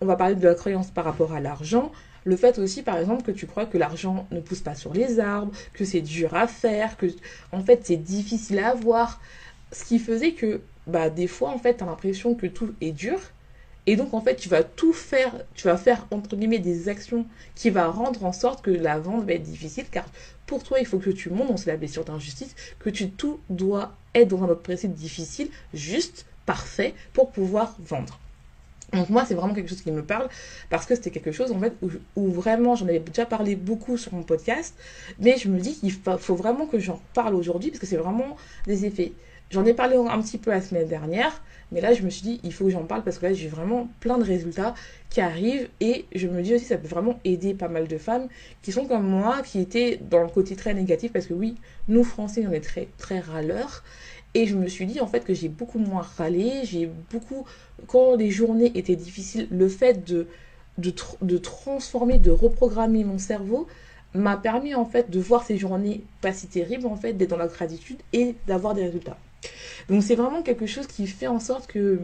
on 0.00 0.06
va 0.06 0.16
parler 0.16 0.36
de 0.36 0.46
la 0.46 0.54
croyance 0.54 0.90
par 0.90 1.04
rapport 1.04 1.34
à 1.34 1.40
l'argent, 1.40 1.92
le 2.24 2.36
fait 2.36 2.58
aussi 2.58 2.82
par 2.82 2.98
exemple 2.98 3.22
que 3.22 3.32
tu 3.32 3.46
crois 3.46 3.66
que 3.66 3.78
l'argent 3.78 4.26
ne 4.30 4.40
pousse 4.40 4.60
pas 4.60 4.74
sur 4.74 4.92
les 4.94 5.20
arbres, 5.20 5.52
que 5.72 5.84
c'est 5.84 6.00
dur 6.00 6.34
à 6.34 6.46
faire, 6.46 6.96
que 6.96 7.06
en 7.52 7.62
fait 7.62 7.80
c'est 7.84 7.96
difficile 7.96 8.58
à 8.58 8.70
avoir. 8.70 9.20
Ce 9.72 9.84
qui 9.84 9.98
faisait 9.98 10.32
que 10.32 10.60
bah, 10.86 11.10
des 11.10 11.26
fois, 11.26 11.50
en 11.50 11.58
fait, 11.58 11.78
tu 11.78 11.84
as 11.84 11.86
l'impression 11.86 12.34
que 12.34 12.46
tout 12.46 12.74
est 12.80 12.92
dur. 12.92 13.18
Et 13.86 13.96
donc, 13.96 14.14
en 14.14 14.20
fait, 14.20 14.36
tu 14.36 14.48
vas 14.48 14.62
tout 14.62 14.92
faire, 14.92 15.34
tu 15.54 15.66
vas 15.66 15.76
faire, 15.76 16.06
entre 16.10 16.36
des 16.36 16.88
actions 16.88 17.26
qui 17.54 17.70
va 17.70 17.86
rendre 17.88 18.24
en 18.24 18.32
sorte 18.32 18.64
que 18.64 18.70
la 18.70 18.98
vente 18.98 19.26
va 19.26 19.34
être 19.34 19.42
difficile, 19.42 19.84
car 19.90 20.06
pour 20.46 20.62
toi, 20.62 20.78
il 20.80 20.86
faut 20.86 20.98
que 20.98 21.10
tu 21.10 21.30
montes, 21.30 21.50
on 21.50 21.56
c'est 21.56 21.70
la 21.70 21.76
blessure 21.76 22.04
d'injustice, 22.04 22.54
que 22.78 22.90
tu 22.90 23.10
tout 23.10 23.40
doit 23.50 23.94
être 24.14 24.28
dans 24.28 24.42
un 24.42 24.48
autre 24.48 24.62
principe 24.62 24.94
difficile, 24.94 25.48
juste, 25.74 26.26
parfait, 26.46 26.94
pour 27.12 27.30
pouvoir 27.30 27.76
vendre. 27.78 28.18
Donc 28.92 29.08
moi, 29.10 29.24
c'est 29.26 29.34
vraiment 29.34 29.54
quelque 29.54 29.68
chose 29.68 29.82
qui 29.82 29.90
me 29.90 30.04
parle 30.04 30.28
parce 30.70 30.86
que 30.86 30.94
c'était 30.94 31.10
quelque 31.10 31.32
chose 31.32 31.50
en 31.52 31.58
fait 31.58 31.72
où, 32.16 32.28
vraiment 32.28 32.74
j'en 32.76 32.86
avais 32.86 33.00
déjà 33.00 33.26
parlé 33.26 33.56
beaucoup 33.56 33.96
sur 33.96 34.14
mon 34.14 34.22
podcast, 34.22 34.74
mais 35.18 35.36
je 35.36 35.48
me 35.48 35.58
dis 35.58 35.74
qu'il 35.74 35.92
faut 35.92 36.34
vraiment 36.34 36.66
que 36.66 36.78
j'en 36.78 37.00
parle 37.14 37.34
aujourd'hui 37.34 37.70
parce 37.70 37.80
que 37.80 37.86
c'est 37.86 37.96
vraiment 37.96 38.36
des 38.66 38.84
effets. 38.84 39.12
J'en 39.50 39.64
ai 39.64 39.74
parlé 39.74 39.96
un 39.96 40.20
petit 40.20 40.38
peu 40.38 40.50
la 40.50 40.60
semaine 40.60 40.88
dernière, 40.88 41.42
mais 41.70 41.80
là 41.80 41.92
je 41.92 42.02
me 42.02 42.10
suis 42.10 42.22
dit 42.22 42.40
il 42.44 42.52
faut 42.52 42.64
que 42.64 42.70
j'en 42.70 42.84
parle 42.84 43.02
parce 43.04 43.18
que 43.18 43.26
là 43.26 43.32
j'ai 43.32 43.48
vraiment 43.48 43.88
plein 44.00 44.18
de 44.18 44.24
résultats 44.24 44.74
qui 45.10 45.20
arrivent 45.20 45.68
et 45.80 46.06
je 46.14 46.26
me 46.28 46.42
dis 46.42 46.54
aussi 46.54 46.64
ça 46.64 46.78
peut 46.78 46.88
vraiment 46.88 47.18
aider 47.24 47.54
pas 47.54 47.68
mal 47.68 47.86
de 47.86 47.98
femmes 47.98 48.28
qui 48.62 48.72
sont 48.72 48.86
comme 48.86 49.06
moi, 49.06 49.42
qui 49.44 49.60
étaient 49.60 50.00
dans 50.10 50.22
le 50.22 50.28
côté 50.28 50.56
très 50.56 50.74
négatif 50.74 51.12
parce 51.12 51.26
que 51.26 51.34
oui, 51.34 51.56
nous 51.88 52.04
français 52.04 52.44
on 52.48 52.52
est 52.52 52.60
très 52.60 52.88
très 52.98 53.20
râleurs 53.20 53.84
et 54.34 54.46
je 54.46 54.56
me 54.56 54.66
suis 54.68 54.86
dit 54.86 55.00
en 55.00 55.06
fait 55.06 55.24
que 55.24 55.32
j'ai 55.34 55.48
beaucoup 55.48 55.78
moins 55.78 56.02
râlé, 56.02 56.62
j'ai 56.64 56.86
beaucoup 57.10 57.46
quand 57.86 58.16
les 58.16 58.30
journées 58.30 58.72
étaient 58.74 58.96
difficiles, 58.96 59.48
le 59.50 59.68
fait 59.68 60.04
de 60.04 60.26
de, 60.78 61.38
transformer, 61.38 62.18
de 62.18 62.30
reprogrammer 62.30 63.04
mon 63.04 63.18
cerveau, 63.18 63.68
m'a 64.12 64.36
permis 64.36 64.74
en 64.74 64.84
fait 64.84 65.10
de 65.10 65.20
voir 65.20 65.44
ces 65.44 65.56
journées 65.56 66.02
pas 66.20 66.32
si 66.32 66.46
terribles 66.46 66.86
en 66.86 66.96
fait, 66.96 67.12
d'être 67.12 67.30
dans 67.30 67.36
la 67.36 67.48
gratitude 67.48 67.98
et 68.12 68.34
d'avoir 68.46 68.74
des 68.74 68.84
résultats. 68.84 69.18
Donc 69.88 70.02
c'est 70.02 70.14
vraiment 70.14 70.42
quelque 70.42 70.66
chose 70.66 70.86
qui 70.86 71.06
fait 71.06 71.26
en 71.26 71.40
sorte 71.40 71.66
que 71.66 72.00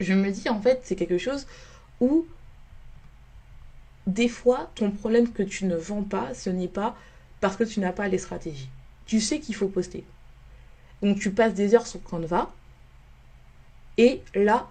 je 0.00 0.12
me 0.12 0.30
dis 0.30 0.48
en 0.48 0.60
fait 0.60 0.80
c'est 0.84 0.96
quelque 0.96 1.18
chose 1.18 1.46
où 2.00 2.26
des 4.06 4.28
fois 4.28 4.70
ton 4.74 4.90
problème 4.90 5.32
que 5.32 5.42
tu 5.42 5.64
ne 5.64 5.76
vends 5.76 6.02
pas 6.02 6.34
ce 6.34 6.50
n'est 6.50 6.68
pas 6.68 6.96
parce 7.40 7.56
que 7.56 7.64
tu 7.64 7.80
n'as 7.80 7.92
pas 7.92 8.08
les 8.08 8.18
stratégies. 8.18 8.68
Tu 9.06 9.20
sais 9.20 9.38
qu'il 9.38 9.54
faut 9.54 9.68
poster. 9.68 10.04
Donc 11.04 11.20
tu 11.20 11.30
passes 11.30 11.54
des 11.54 11.74
heures 11.74 11.86
sur 11.86 12.02
Canva 12.02 12.50
et 13.98 14.22
là 14.34 14.68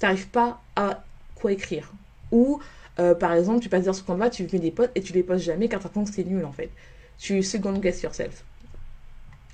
tu 0.00 0.06
n'arrives 0.06 0.28
pas 0.28 0.60
à 0.74 1.04
quoi 1.34 1.52
écrire. 1.52 1.92
Ou 2.32 2.60
euh, 2.98 3.14
par 3.14 3.34
exemple 3.34 3.60
tu 3.60 3.68
passes 3.68 3.82
des 3.82 3.88
heures 3.88 3.94
sur 3.94 4.06
Canva, 4.06 4.30
tu 4.30 4.48
mets 4.50 4.58
des 4.58 4.70
posts 4.70 4.90
et 4.94 5.02
tu 5.02 5.12
les 5.12 5.22
postes 5.22 5.44
jamais 5.44 5.68
car 5.68 5.80
penses 5.80 6.08
que 6.08 6.16
c'est 6.16 6.24
nul 6.24 6.44
en 6.44 6.52
fait. 6.52 6.70
Tu 7.18 7.42
second 7.42 7.74
guess 7.78 8.02
yourself. 8.02 8.44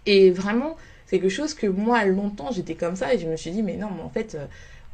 Et 0.06 0.30
vraiment, 0.30 0.76
c'est 1.06 1.18
quelque 1.18 1.30
chose 1.30 1.54
que 1.54 1.66
moi, 1.66 2.04
longtemps, 2.04 2.50
j'étais 2.52 2.74
comme 2.74 2.96
ça 2.96 3.12
et 3.12 3.18
je 3.18 3.26
me 3.28 3.36
suis 3.36 3.50
dit, 3.50 3.62
mais 3.62 3.76
non, 3.76 3.88
mais 3.94 4.02
en 4.02 4.08
fait, 4.08 4.34
euh, 4.34 4.46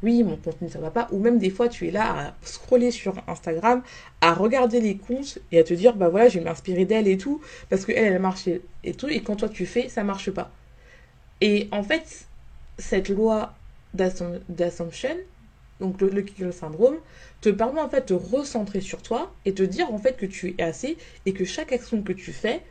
oui, 0.03 0.23
mon 0.23 0.35
contenu, 0.35 0.69
ça 0.69 0.79
va 0.79 0.91
pas. 0.91 1.07
Ou 1.11 1.19
même 1.19 1.37
des 1.39 1.49
fois, 1.49 1.69
tu 1.69 1.87
es 1.87 1.91
là 1.91 2.27
à 2.27 2.33
scroller 2.41 2.91
sur 2.91 3.15
Instagram, 3.27 3.83
à 4.21 4.33
regarder 4.33 4.81
les 4.81 4.97
comptes 4.97 5.39
et 5.51 5.59
à 5.59 5.63
te 5.63 5.73
dire, 5.73 5.95
bah 5.95 6.09
voilà, 6.09 6.27
je 6.27 6.39
vais 6.39 6.45
m'inspirer 6.45 6.85
d'elle 6.85 7.07
et 7.07 7.17
tout, 7.17 7.41
parce 7.69 7.85
qu'elle, 7.85 8.13
elle 8.13 8.19
marche 8.19 8.47
et 8.83 8.93
tout, 8.93 9.07
et 9.07 9.21
quand 9.23 9.37
toi 9.37 9.49
tu 9.49 9.65
fais, 9.65 9.89
ça 9.89 10.03
marche 10.03 10.31
pas. 10.31 10.51
Et 11.41 11.67
en 11.71 11.83
fait, 11.83 12.27
cette 12.77 13.09
loi 13.09 13.53
d'assumption, 13.93 15.17
donc 15.79 16.01
le, 16.01 16.09
le 16.39 16.51
syndrome, 16.51 16.97
te 17.41 17.49
permet 17.49 17.81
en 17.81 17.89
fait 17.89 18.09
de 18.09 18.13
recentrer 18.13 18.81
sur 18.81 19.01
toi 19.01 19.31
et 19.45 19.53
te 19.53 19.63
dire 19.63 19.91
en 19.93 19.97
fait 19.97 20.17
que 20.17 20.25
tu 20.25 20.55
es 20.57 20.63
assez 20.63 20.97
et 21.25 21.33
que 21.33 21.45
chaque 21.45 21.71
action 21.71 22.01
que 22.01 22.13
tu 22.13 22.31
fais, 22.31 22.63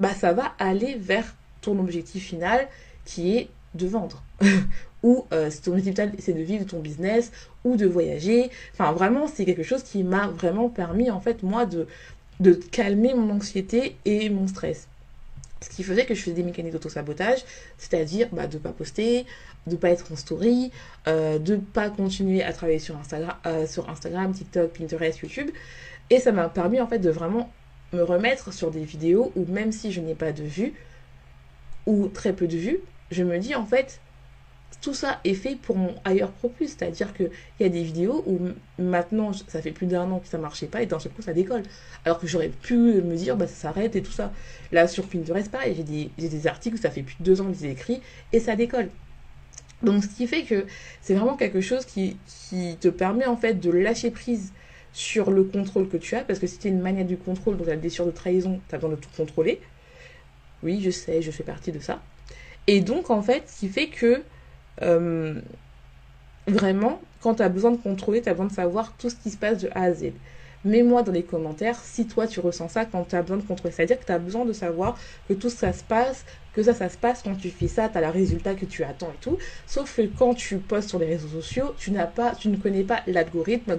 bah 0.00 0.14
ça 0.14 0.32
va 0.32 0.54
aller 0.58 0.94
vers 0.94 1.34
ton 1.60 1.78
objectif 1.78 2.24
final 2.24 2.68
qui 3.04 3.36
est 3.36 3.48
de 3.74 3.86
vendre. 3.86 4.22
ou 5.02 5.26
euh, 5.32 5.50
ton 5.62 5.72
objectif 5.72 5.94
final 5.94 6.12
c'est 6.18 6.32
de 6.32 6.42
vivre 6.42 6.64
ton 6.64 6.80
business 6.80 7.30
ou 7.64 7.76
de 7.76 7.86
voyager. 7.86 8.50
Enfin 8.72 8.92
vraiment 8.92 9.26
c'est 9.26 9.44
quelque 9.44 9.62
chose 9.62 9.82
qui 9.82 10.02
m'a 10.02 10.28
vraiment 10.28 10.68
permis 10.70 11.10
en 11.10 11.20
fait 11.20 11.42
moi 11.42 11.66
de 11.66 12.54
calmer 12.70 13.14
mon 13.14 13.30
anxiété 13.30 13.96
et 14.04 14.30
mon 14.30 14.46
stress. 14.46 14.88
Ce 15.60 15.68
qui 15.70 15.82
faisait 15.82 16.04
que 16.06 16.14
je 16.14 16.22
faisais 16.22 16.36
des 16.36 16.42
mécaniques 16.42 16.72
d'auto-sabotage, 16.72 17.44
c'est-à-dire 17.78 18.28
bah, 18.32 18.46
de 18.46 18.54
ne 18.54 18.60
pas 18.60 18.72
poster, 18.72 19.26
de 19.66 19.72
ne 19.72 19.76
pas 19.76 19.90
être 19.90 20.12
en 20.12 20.16
story, 20.16 20.70
euh, 21.08 21.38
de 21.38 21.56
ne 21.56 21.60
pas 21.60 21.90
continuer 21.90 22.42
à 22.42 22.52
travailler 22.52 22.78
sur 22.78 22.96
euh, 23.46 23.66
sur 23.66 23.90
Instagram, 23.90 24.32
TikTok, 24.32 24.70
Pinterest, 24.78 25.18
YouTube. 25.20 25.50
Et 26.10 26.20
ça 26.20 26.32
m'a 26.32 26.48
permis 26.48 26.80
en 26.80 26.86
fait 26.86 26.98
de 26.98 27.10
vraiment 27.10 27.50
me 27.92 28.02
remettre 28.02 28.52
sur 28.52 28.70
des 28.70 28.84
vidéos 28.84 29.32
où 29.34 29.44
même 29.46 29.72
si 29.72 29.92
je 29.92 30.00
n'ai 30.00 30.14
pas 30.14 30.32
de 30.32 30.44
vues, 30.44 30.74
ou 31.86 32.08
très 32.08 32.32
peu 32.32 32.46
de 32.46 32.56
vues, 32.56 32.80
je 33.10 33.24
me 33.24 33.38
dis 33.38 33.54
en 33.54 33.64
fait, 33.64 34.00
tout 34.80 34.94
ça 34.94 35.20
est 35.24 35.34
fait 35.34 35.56
pour 35.56 35.76
mon 35.76 35.94
ailleurs 36.04 36.30
propus. 36.30 36.68
C'est-à-dire 36.68 37.12
qu'il 37.14 37.30
y 37.60 37.64
a 37.64 37.68
des 37.68 37.82
vidéos 37.82 38.22
où 38.26 38.38
maintenant, 38.78 39.32
ça 39.32 39.60
fait 39.60 39.72
plus 39.72 39.86
d'un 39.86 40.10
an 40.10 40.20
que 40.20 40.28
ça 40.28 40.38
marchait 40.38 40.66
pas 40.66 40.82
et 40.82 40.86
d'un 40.86 40.98
seul 40.98 41.12
coup, 41.12 41.22
ça 41.22 41.32
décolle. 41.32 41.62
Alors 42.04 42.18
que 42.20 42.26
j'aurais 42.26 42.48
pu 42.48 42.74
me 42.76 43.16
dire, 43.16 43.36
bah, 43.36 43.46
ça 43.46 43.54
s'arrête 43.54 43.96
et 43.96 44.02
tout 44.02 44.12
ça. 44.12 44.32
Là, 44.72 44.86
sur 44.86 45.06
Pinterest, 45.06 45.50
pareil, 45.50 45.74
j'ai 45.76 45.82
des, 45.82 46.10
j'ai 46.18 46.28
des 46.28 46.46
articles 46.46 46.76
où 46.76 46.80
ça 46.80 46.90
fait 46.90 47.02
plus 47.02 47.16
de 47.18 47.24
deux 47.24 47.40
ans 47.40 47.50
que 47.50 47.58
j'ai 47.58 47.70
écrit 47.70 48.00
et 48.32 48.40
ça 48.40 48.56
décolle. 48.56 48.88
Donc, 49.82 50.04
ce 50.04 50.08
qui 50.08 50.26
fait 50.26 50.42
que 50.42 50.66
c'est 51.02 51.14
vraiment 51.14 51.36
quelque 51.36 51.60
chose 51.60 51.84
qui, 51.84 52.16
qui 52.26 52.76
te 52.80 52.88
permet 52.88 53.26
en 53.26 53.36
fait 53.36 53.54
de 53.54 53.70
lâcher 53.70 54.10
prise 54.10 54.52
sur 54.92 55.30
le 55.30 55.44
contrôle 55.44 55.88
que 55.88 55.96
tu 55.96 56.16
as, 56.16 56.22
parce 56.24 56.38
que 56.38 56.46
si 56.46 56.58
tu 56.58 56.68
es 56.68 56.70
une 56.70 56.80
manière 56.80 57.04
du 57.04 57.16
contrôle, 57.16 57.56
donc 57.56 57.66
la 57.66 57.76
blessure 57.76 58.06
de 58.06 58.10
trahison, 58.10 58.60
tu 58.68 58.74
as 58.74 58.78
besoin 58.78 58.90
de 58.90 59.00
tout 59.00 59.10
contrôler. 59.16 59.60
Oui, 60.62 60.80
je 60.82 60.90
sais, 60.90 61.22
je 61.22 61.30
fais 61.30 61.44
partie 61.44 61.70
de 61.70 61.78
ça. 61.78 62.02
Et 62.66 62.80
donc, 62.80 63.10
en 63.10 63.22
fait, 63.22 63.44
ce 63.46 63.60
qui 63.60 63.68
fait 63.68 63.86
que 63.86 64.22
euh, 64.82 65.40
vraiment, 66.46 67.00
quand 67.20 67.36
tu 67.36 67.42
as 67.42 67.48
besoin 67.48 67.70
de 67.70 67.76
contrôler, 67.76 68.22
tu 68.22 68.28
as 68.28 68.32
besoin 68.32 68.46
de 68.46 68.52
savoir 68.52 68.96
tout 68.96 69.10
ce 69.10 69.16
qui 69.16 69.30
se 69.30 69.36
passe 69.36 69.58
de 69.58 69.68
A 69.74 69.82
à 69.84 69.92
Z. 69.92 70.12
Mets-moi 70.64 71.04
dans 71.04 71.12
les 71.12 71.22
commentaires 71.22 71.78
si 71.78 72.08
toi 72.08 72.26
tu 72.26 72.40
ressens 72.40 72.68
ça 72.68 72.84
quand 72.84 73.04
tu 73.04 73.14
as 73.14 73.22
besoin 73.22 73.36
de 73.36 73.42
contrôler. 73.42 73.72
C'est-à-dire 73.72 74.00
que 74.00 74.04
tu 74.04 74.12
as 74.12 74.18
besoin 74.18 74.44
de 74.44 74.52
savoir 74.52 74.98
que 75.28 75.34
tout 75.34 75.50
ça 75.50 75.72
se 75.72 75.84
passe, 75.84 76.24
que 76.52 76.62
ça, 76.64 76.74
ça 76.74 76.88
se 76.88 76.98
passe 76.98 77.22
quand 77.22 77.36
tu 77.36 77.50
fais 77.50 77.68
ça, 77.68 77.88
tu 77.88 77.96
as 77.96 78.00
le 78.00 78.08
résultat 78.08 78.54
que 78.54 78.64
tu 78.64 78.82
attends 78.82 79.12
et 79.12 79.18
tout. 79.20 79.38
Sauf 79.66 79.96
que 79.96 80.02
quand 80.02 80.34
tu 80.34 80.58
postes 80.58 80.88
sur 80.88 80.98
les 80.98 81.06
réseaux 81.06 81.28
sociaux, 81.28 81.74
tu 81.78 81.92
n'as 81.92 82.06
pas, 82.08 82.34
tu 82.34 82.48
ne 82.48 82.56
connais 82.56 82.82
pas 82.82 83.02
l'algorithme, 83.06 83.76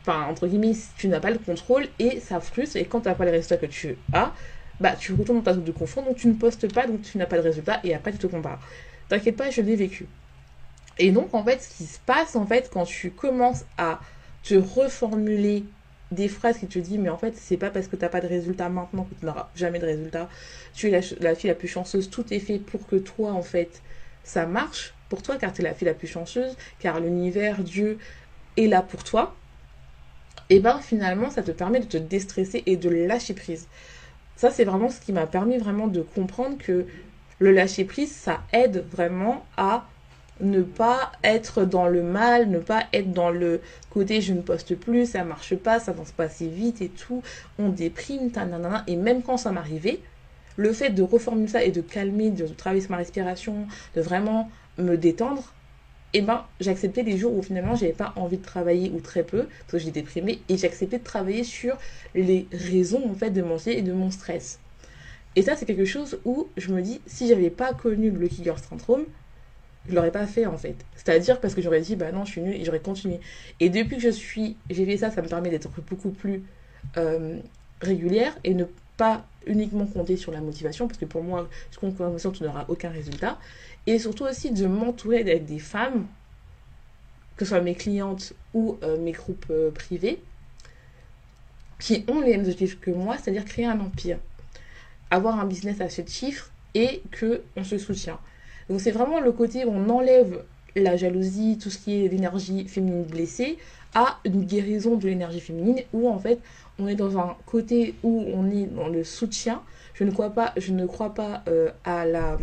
enfin, 0.00 0.24
entre 0.30 0.46
guillemets, 0.46 0.72
tu 0.96 1.08
n'as 1.08 1.20
pas 1.20 1.30
le 1.30 1.38
contrôle 1.38 1.86
et 1.98 2.20
ça 2.20 2.40
frustre. 2.40 2.76
Et 2.76 2.86
quand 2.86 3.02
tu 3.02 3.08
n'as 3.08 3.14
pas 3.14 3.26
les 3.26 3.32
résultats 3.32 3.58
que 3.58 3.66
tu 3.66 3.98
as, 4.12 4.32
bah, 4.80 4.96
tu 4.98 5.12
retournes 5.12 5.38
dans 5.38 5.44
ta 5.44 5.54
zone 5.54 5.64
de 5.64 5.72
confort, 5.72 6.04
donc 6.04 6.16
tu 6.16 6.28
ne 6.28 6.34
postes 6.34 6.72
pas, 6.72 6.86
donc 6.86 7.02
tu 7.02 7.18
n'as 7.18 7.26
pas 7.26 7.36
de 7.36 7.42
résultat 7.42 7.80
et 7.84 7.94
après 7.94 8.12
tu 8.12 8.18
te 8.18 8.26
compares. 8.26 8.60
T'inquiète 9.08 9.36
pas, 9.36 9.50
je 9.50 9.60
l'ai 9.60 9.76
vécu. 9.76 10.06
Et 10.98 11.10
donc, 11.10 11.34
en 11.34 11.44
fait, 11.44 11.62
ce 11.62 11.76
qui 11.76 11.84
se 11.84 11.98
passe, 11.98 12.36
en 12.36 12.46
fait, 12.46 12.70
quand 12.72 12.84
tu 12.84 13.10
commences 13.10 13.64
à 13.76 14.00
te 14.42 14.54
reformuler 14.54 15.64
des 16.10 16.28
phrases 16.28 16.58
qui 16.58 16.66
te 16.66 16.78
disent, 16.78 16.98
mais 16.98 17.08
en 17.08 17.18
fait, 17.18 17.34
c'est 17.36 17.56
pas 17.56 17.70
parce 17.70 17.88
que 17.88 17.96
t'as 17.96 18.08
pas 18.08 18.20
de 18.20 18.26
résultat 18.26 18.68
maintenant 18.68 19.04
que 19.04 19.14
tu 19.18 19.26
n'auras 19.26 19.48
jamais 19.56 19.78
de 19.78 19.86
résultat. 19.86 20.28
Tu 20.74 20.88
es 20.88 20.90
la, 21.20 21.34
fille 21.34 21.48
la 21.48 21.54
plus 21.54 21.68
chanceuse, 21.68 22.10
tout 22.10 22.32
est 22.32 22.38
fait 22.38 22.58
pour 22.58 22.86
que 22.86 22.96
toi, 22.96 23.32
en 23.32 23.42
fait, 23.42 23.82
ça 24.22 24.46
marche 24.46 24.94
pour 25.08 25.22
toi, 25.22 25.36
car 25.36 25.52
tu 25.52 25.62
es 25.62 25.64
la 25.64 25.74
fille 25.74 25.86
la 25.86 25.94
plus 25.94 26.06
chanceuse, 26.06 26.56
car 26.78 27.00
l'univers, 27.00 27.62
Dieu 27.62 27.98
est 28.56 28.66
là 28.66 28.82
pour 28.82 29.02
toi. 29.02 29.34
Et 30.50 30.60
ben 30.60 30.78
finalement, 30.80 31.30
ça 31.30 31.42
te 31.42 31.50
permet 31.50 31.80
de 31.80 31.86
te 31.86 31.96
déstresser 31.96 32.62
et 32.66 32.76
de 32.76 32.90
lâcher 32.90 33.34
prise. 33.34 33.66
Ça, 34.36 34.50
c'est 34.50 34.64
vraiment 34.64 34.90
ce 34.90 35.00
qui 35.00 35.12
m'a 35.12 35.26
permis 35.26 35.58
vraiment 35.58 35.86
de 35.86 36.02
comprendre 36.02 36.58
que 36.58 36.86
le 37.44 37.52
lâcher 37.52 37.84
prise, 37.84 38.10
ça 38.10 38.42
aide 38.54 38.84
vraiment 38.90 39.44
à 39.58 39.86
ne 40.40 40.62
pas 40.62 41.12
être 41.22 41.64
dans 41.64 41.86
le 41.86 42.02
mal, 42.02 42.48
ne 42.48 42.58
pas 42.58 42.84
être 42.94 43.12
dans 43.12 43.30
le 43.30 43.60
côté 43.90 44.22
je 44.22 44.32
ne 44.32 44.40
poste 44.40 44.74
plus, 44.74 45.10
ça 45.10 45.24
marche 45.24 45.54
pas, 45.54 45.78
ça 45.78 45.92
avance 45.92 46.10
pas 46.10 46.24
assez 46.24 46.48
vite 46.48 46.80
et 46.80 46.88
tout, 46.88 47.22
on 47.58 47.68
déprime, 47.68 48.30
nanana. 48.34 48.82
Et 48.86 48.96
même 48.96 49.22
quand 49.22 49.36
ça 49.36 49.52
m'arrivait, 49.52 50.00
le 50.56 50.72
fait 50.72 50.90
de 50.90 51.02
reformuler 51.02 51.48
ça 51.48 51.62
et 51.62 51.70
de 51.70 51.82
calmer, 51.82 52.30
de 52.30 52.46
travailler 52.46 52.80
sur 52.80 52.92
ma 52.92 52.96
respiration, 52.96 53.66
de 53.94 54.00
vraiment 54.00 54.50
me 54.78 54.96
détendre, 54.96 55.52
eh 56.14 56.22
ben 56.22 56.46
j'acceptais 56.60 57.02
les 57.02 57.18
jours 57.18 57.36
où 57.36 57.42
finalement 57.42 57.76
j'avais 57.76 57.92
pas 57.92 58.14
envie 58.16 58.38
de 58.38 58.42
travailler 58.42 58.90
ou 58.90 59.00
très 59.00 59.22
peu, 59.22 59.42
parce 59.42 59.72
que 59.72 59.78
j'étais 59.78 60.00
déprimée, 60.00 60.40
et 60.48 60.56
j'acceptais 60.56 60.98
de 60.98 61.04
travailler 61.04 61.44
sur 61.44 61.76
les 62.14 62.48
raisons 62.52 63.06
en 63.10 63.14
fait 63.14 63.30
de 63.30 63.42
mon 63.42 63.58
et 63.66 63.82
de 63.82 63.92
mon 63.92 64.10
stress. 64.10 64.60
Et 65.36 65.42
ça, 65.42 65.56
c'est 65.56 65.66
quelque 65.66 65.84
chose 65.84 66.18
où 66.24 66.48
je 66.56 66.72
me 66.72 66.80
dis, 66.80 67.00
si 67.06 67.28
j'avais 67.28 67.50
pas 67.50 67.74
connu 67.74 68.10
le 68.10 68.18
Lucky 68.18 68.44
Girl 68.44 68.58
Syndrome, 68.58 69.04
je 69.88 69.94
l'aurais 69.94 70.12
pas 70.12 70.26
fait 70.26 70.46
en 70.46 70.56
fait. 70.56 70.76
C'est-à-dire 70.96 71.40
parce 71.40 71.54
que 71.54 71.60
j'aurais 71.60 71.80
dit, 71.80 71.96
bah 71.96 72.12
non, 72.12 72.24
je 72.24 72.32
suis 72.32 72.40
nulle 72.40 72.54
et 72.54 72.64
j'aurais 72.64 72.80
continué. 72.80 73.20
Et 73.60 73.68
depuis 73.68 73.96
que 73.96 74.02
je 74.02 74.08
suis, 74.08 74.56
j'ai 74.70 74.86
fait 74.86 74.96
ça, 74.96 75.10
ça 75.10 75.22
me 75.22 75.28
permet 75.28 75.50
d'être 75.50 75.70
beaucoup 75.82 76.10
plus 76.10 76.42
euh, 76.96 77.38
régulière 77.80 78.36
et 78.44 78.54
ne 78.54 78.64
pas 78.96 79.26
uniquement 79.46 79.86
compter 79.86 80.16
sur 80.16 80.32
la 80.32 80.40
motivation, 80.40 80.86
parce 80.86 80.98
que 80.98 81.04
pour 81.04 81.22
moi, 81.22 81.48
je 81.70 81.78
compte 81.78 81.96
sur 81.96 82.10
la 82.10 82.36
tu 82.38 82.44
n'auras 82.44 82.64
aucun 82.68 82.90
résultat. 82.90 83.38
Et 83.86 83.98
surtout 83.98 84.24
aussi 84.24 84.52
de 84.52 84.66
m'entourer 84.66 85.20
avec 85.20 85.44
des 85.44 85.58
femmes, 85.58 86.06
que 87.36 87.44
ce 87.44 87.50
soit 87.50 87.60
mes 87.60 87.74
clientes 87.74 88.32
ou 88.54 88.78
euh, 88.82 88.98
mes 88.98 89.12
groupes 89.12 89.46
euh, 89.50 89.70
privés, 89.70 90.22
qui 91.80 92.04
ont 92.08 92.20
les 92.20 92.30
mêmes 92.30 92.40
objectifs 92.42 92.80
que 92.80 92.90
moi, 92.90 93.18
c'est-à-dire 93.18 93.44
créer 93.44 93.66
un 93.66 93.80
empire 93.80 94.18
avoir 95.10 95.38
un 95.40 95.46
business 95.46 95.80
à 95.80 95.88
ce 95.88 96.02
chiffre 96.06 96.50
et 96.74 97.02
que 97.10 97.42
on 97.56 97.64
se 97.64 97.78
soutient. 97.78 98.18
Donc 98.68 98.80
c'est 98.80 98.90
vraiment 98.90 99.20
le 99.20 99.32
côté 99.32 99.64
où 99.64 99.70
on 99.70 99.88
enlève 99.88 100.42
la 100.76 100.96
jalousie, 100.96 101.58
tout 101.58 101.70
ce 101.70 101.78
qui 101.78 102.04
est 102.04 102.08
l'énergie 102.08 102.66
féminine 102.66 103.04
blessée, 103.04 103.58
à 103.94 104.18
une 104.24 104.44
guérison 104.44 104.96
de 104.96 105.06
l'énergie 105.06 105.40
féminine 105.40 105.80
où 105.92 106.08
en 106.08 106.18
fait 106.18 106.40
on 106.78 106.88
est 106.88 106.96
dans 106.96 107.18
un 107.18 107.36
côté 107.46 107.94
où 108.02 108.24
on 108.32 108.50
est 108.50 108.66
dans 108.66 108.88
le 108.88 109.04
soutien. 109.04 109.62
Je 109.94 110.02
ne 110.02 110.10
crois 110.10 110.30
pas, 110.30 110.52
je 110.56 110.72
ne 110.72 110.86
crois 110.86 111.14
pas 111.14 111.44
euh, 111.46 111.70
à 111.84 112.04
la 112.04 112.38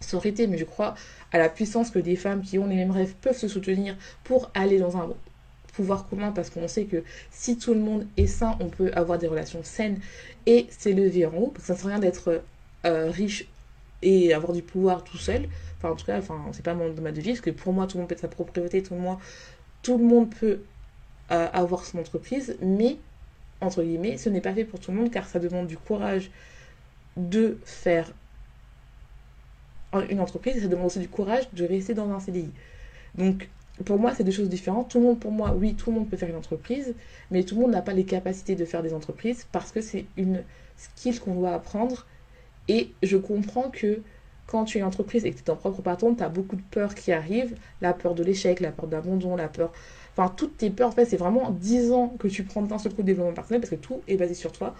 sororité, 0.00 0.46
mais 0.46 0.56
je 0.56 0.64
crois 0.64 0.94
à 1.32 1.38
la 1.38 1.50
puissance 1.50 1.90
que 1.90 1.98
des 1.98 2.16
femmes 2.16 2.40
qui 2.42 2.58
ont 2.58 2.66
les 2.66 2.76
mêmes 2.76 2.90
rêves 2.90 3.14
peuvent 3.20 3.36
se 3.36 3.48
soutenir 3.48 3.96
pour 4.24 4.50
aller 4.54 4.78
dans 4.78 4.96
un 4.96 5.10
pouvoir 5.80 6.06
commun 6.08 6.30
parce 6.30 6.50
qu'on 6.50 6.68
sait 6.68 6.84
que 6.84 7.02
si 7.30 7.56
tout 7.56 7.72
le 7.72 7.80
monde 7.80 8.06
est 8.18 8.26
sain, 8.26 8.56
on 8.60 8.68
peut 8.68 8.90
avoir 8.94 9.18
des 9.18 9.26
relations 9.26 9.62
saines 9.62 9.98
et 10.44 10.66
s'élever 10.70 11.24
en 11.24 11.34
haut. 11.34 11.46
Parce 11.48 11.62
que 11.62 11.66
ça 11.68 11.72
ne 11.74 11.78
sert 11.78 11.86
à 11.86 11.90
rien 11.90 11.98
d'être 11.98 12.42
euh, 12.84 13.10
riche 13.10 13.46
et 14.02 14.34
avoir 14.34 14.52
du 14.52 14.62
pouvoir 14.62 15.04
tout 15.04 15.16
seul. 15.16 15.48
Enfin, 15.78 15.90
en 15.90 15.96
tout 15.96 16.04
cas, 16.04 16.18
enfin, 16.18 16.38
c'est 16.52 16.64
pas 16.64 16.74
mon 16.74 16.92
ma 17.00 17.12
devise, 17.12 17.40
parce 17.40 17.40
que 17.40 17.50
pour 17.50 17.72
moi, 17.72 17.86
tout 17.86 17.96
le 17.96 18.02
monde 18.02 18.08
peut 18.08 18.14
être 18.14 18.20
sa 18.20 18.28
propriété, 18.28 18.82
tout 18.82 18.94
le 18.94 19.00
monde, 19.00 19.18
tout 19.82 19.96
le 19.96 20.04
monde 20.04 20.34
peut 20.34 20.60
euh, 21.30 21.48
avoir 21.52 21.84
son 21.84 21.98
entreprise, 21.98 22.56
mais, 22.60 22.98
entre 23.62 23.82
guillemets, 23.82 24.18
ce 24.18 24.28
n'est 24.28 24.42
pas 24.42 24.52
fait 24.52 24.64
pour 24.64 24.80
tout 24.80 24.90
le 24.90 24.98
monde 24.98 25.10
car 25.10 25.26
ça 25.26 25.38
demande 25.38 25.66
du 25.66 25.78
courage 25.78 26.30
de 27.16 27.58
faire 27.64 28.12
une 30.08 30.20
entreprise 30.20 30.62
ça 30.62 30.68
demande 30.68 30.86
aussi 30.86 31.00
du 31.00 31.08
courage 31.08 31.48
de 31.52 31.64
rester 31.64 31.94
dans 31.94 32.10
un 32.10 32.20
CDI. 32.20 32.50
Donc, 33.16 33.48
pour 33.84 33.98
moi, 33.98 34.12
c'est 34.14 34.24
deux 34.24 34.32
choses 34.32 34.48
différentes. 34.48 34.90
Tout 34.90 34.98
le 34.98 35.04
monde, 35.04 35.20
pour 35.20 35.32
moi, 35.32 35.54
oui, 35.56 35.74
tout 35.74 35.90
le 35.90 35.96
monde 35.96 36.08
peut 36.08 36.16
faire 36.16 36.28
une 36.28 36.36
entreprise, 36.36 36.94
mais 37.30 37.44
tout 37.44 37.54
le 37.54 37.62
monde 37.62 37.70
n'a 37.72 37.82
pas 37.82 37.92
les 37.92 38.04
capacités 38.04 38.54
de 38.54 38.64
faire 38.64 38.82
des 38.82 38.92
entreprises 38.92 39.46
parce 39.52 39.72
que 39.72 39.80
c'est 39.80 40.04
une 40.16 40.42
skill 40.76 41.18
qu'on 41.20 41.34
doit 41.34 41.54
apprendre. 41.54 42.06
Et 42.68 42.92
je 43.02 43.16
comprends 43.16 43.70
que 43.70 44.00
quand 44.46 44.64
tu 44.64 44.78
es 44.78 44.80
une 44.80 44.86
entreprise 44.86 45.24
et 45.24 45.30
que 45.30 45.36
tu 45.36 45.42
es 45.42 45.44
ton 45.44 45.56
propre 45.56 45.82
patron, 45.82 46.14
tu 46.14 46.22
as 46.22 46.28
beaucoup 46.28 46.56
de 46.56 46.62
peurs 46.70 46.94
qui 46.94 47.12
arrivent. 47.12 47.56
La 47.80 47.92
peur 47.92 48.14
de 48.14 48.22
l'échec, 48.22 48.60
la 48.60 48.72
peur 48.72 48.86
d'abandon, 48.86 49.36
la 49.36 49.48
peur... 49.48 49.72
Enfin, 50.16 50.32
toutes 50.36 50.58
tes 50.58 50.70
peurs, 50.70 50.88
en 50.88 50.92
fait, 50.92 51.04
c'est 51.04 51.16
vraiment 51.16 51.50
10 51.50 51.92
ans 51.92 52.08
que 52.18 52.28
tu 52.28 52.42
prends 52.42 52.62
d'un 52.62 52.78
seul 52.78 52.92
coup 52.92 53.02
de 53.02 53.06
développement 53.06 53.32
personnel 53.32 53.60
parce 53.60 53.70
que 53.70 53.76
tout 53.76 54.02
est 54.08 54.16
basé 54.16 54.34
sur 54.34 54.52
toi. 54.52 54.74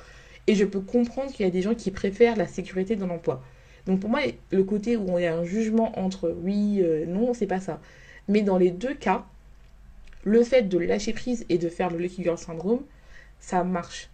Et 0.46 0.54
je 0.54 0.64
peux 0.64 0.80
comprendre 0.80 1.30
qu'il 1.32 1.46
y 1.46 1.48
a 1.48 1.52
des 1.52 1.62
gens 1.62 1.74
qui 1.74 1.90
préfèrent 1.90 2.36
la 2.36 2.46
sécurité 2.46 2.96
dans 2.96 3.06
l'emploi. 3.06 3.42
Donc 3.86 4.00
pour 4.00 4.10
moi, 4.10 4.20
le 4.50 4.64
côté 4.64 4.96
où 4.96 5.18
il 5.18 5.22
y 5.22 5.26
a 5.26 5.36
un 5.36 5.44
jugement 5.44 5.98
entre 5.98 6.34
oui, 6.42 6.80
euh, 6.82 7.06
non, 7.06 7.34
c'est 7.34 7.46
pas 7.46 7.60
ça. 7.60 7.80
Mais 8.30 8.42
dans 8.42 8.58
les 8.58 8.70
deux 8.70 8.94
cas, 8.94 9.26
le 10.24 10.42
fait 10.44 10.62
de 10.62 10.78
lâcher 10.78 11.12
prise 11.12 11.44
et 11.48 11.58
de 11.58 11.68
faire 11.68 11.90
le 11.90 11.98
Lucky 11.98 12.22
Girl 12.22 12.38
Syndrome, 12.38 12.82
ça 13.40 13.64
marche. 13.64 14.08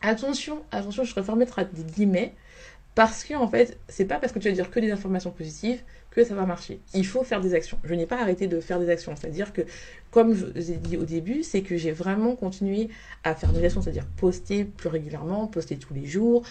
Attention, 0.00 0.62
attention, 0.72 1.04
je 1.04 1.12
préfère 1.12 1.36
mettre 1.36 1.62
des 1.70 1.82
guillemets. 1.82 2.34
Parce 2.94 3.24
que, 3.24 3.34
en 3.34 3.48
fait, 3.48 3.76
c'est 3.88 4.04
pas 4.04 4.18
parce 4.18 4.32
que 4.32 4.38
tu 4.38 4.48
vas 4.48 4.54
dire 4.54 4.70
que 4.70 4.78
des 4.78 4.92
informations 4.92 5.32
positives 5.32 5.82
que 6.12 6.24
ça 6.24 6.34
va 6.34 6.46
marcher. 6.46 6.78
Il 6.94 7.04
faut 7.04 7.24
faire 7.24 7.40
des 7.40 7.52
actions. 7.52 7.78
Je 7.82 7.92
n'ai 7.92 8.06
pas 8.06 8.20
arrêté 8.20 8.46
de 8.46 8.60
faire 8.60 8.78
des 8.78 8.88
actions. 8.88 9.14
C'est-à-dire 9.16 9.52
que, 9.52 9.62
comme 10.12 10.32
je 10.32 10.46
vous 10.46 10.70
ai 10.70 10.76
dit 10.76 10.96
au 10.96 11.04
début, 11.04 11.42
c'est 11.42 11.62
que 11.62 11.76
j'ai 11.76 11.90
vraiment 11.90 12.36
continué 12.36 12.88
à 13.24 13.34
faire 13.34 13.52
des 13.52 13.64
actions, 13.64 13.82
c'est-à-dire 13.82 14.06
poster 14.16 14.64
plus 14.64 14.88
régulièrement, 14.88 15.48
poster 15.48 15.76
tous 15.76 15.92
les 15.92 16.06
jours, 16.06 16.44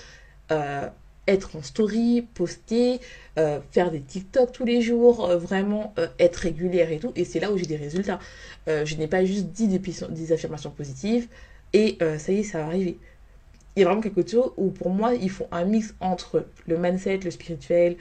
euh, 0.52 0.90
être 1.28 1.56
en 1.56 1.62
story, 1.62 2.26
poster, 2.34 3.00
euh, 3.38 3.60
faire 3.72 3.92
des 3.92 4.02
TikTok 4.02 4.52
tous 4.52 4.66
les 4.66 4.82
jours, 4.82 5.26
euh, 5.26 5.38
vraiment 5.38 5.94
être 6.20 6.38
régulière 6.38 6.92
et 6.92 7.00
tout. 7.00 7.12
Et 7.16 7.26
c'est 7.26 7.40
là 7.40 7.52
où 7.52 7.58
j'ai 7.58 7.66
des 7.66 7.78
résultats. 7.78 8.20
je 8.68 8.96
n'ai 8.96 9.08
pas 9.08 9.26
juste 9.26 9.48
dit 9.48 9.68
des, 9.68 9.80
des 9.80 10.32
affirmations 10.32 10.72
positives 10.72 11.28
et 11.74 11.98
ça 12.18 12.32
y 12.32 12.40
est, 12.40 12.44
ça 12.44 12.60
va 12.60 12.66
arriver 12.66 12.98
il 13.76 13.80
y 13.80 13.84
a 13.84 13.88
vraiment 13.88 14.02
quelque 14.02 14.28
chose 14.28 14.52
où 14.58 14.70
pour 14.70 14.90
moi, 14.90 15.14
ils 15.16 15.30
font 15.30 15.48
un 15.52 15.66
mix 15.66 15.96
entre 16.00 16.46
le 16.68 16.78
mindset, 16.78 17.18
le 17.18 17.32
spirituel, 17.32 17.98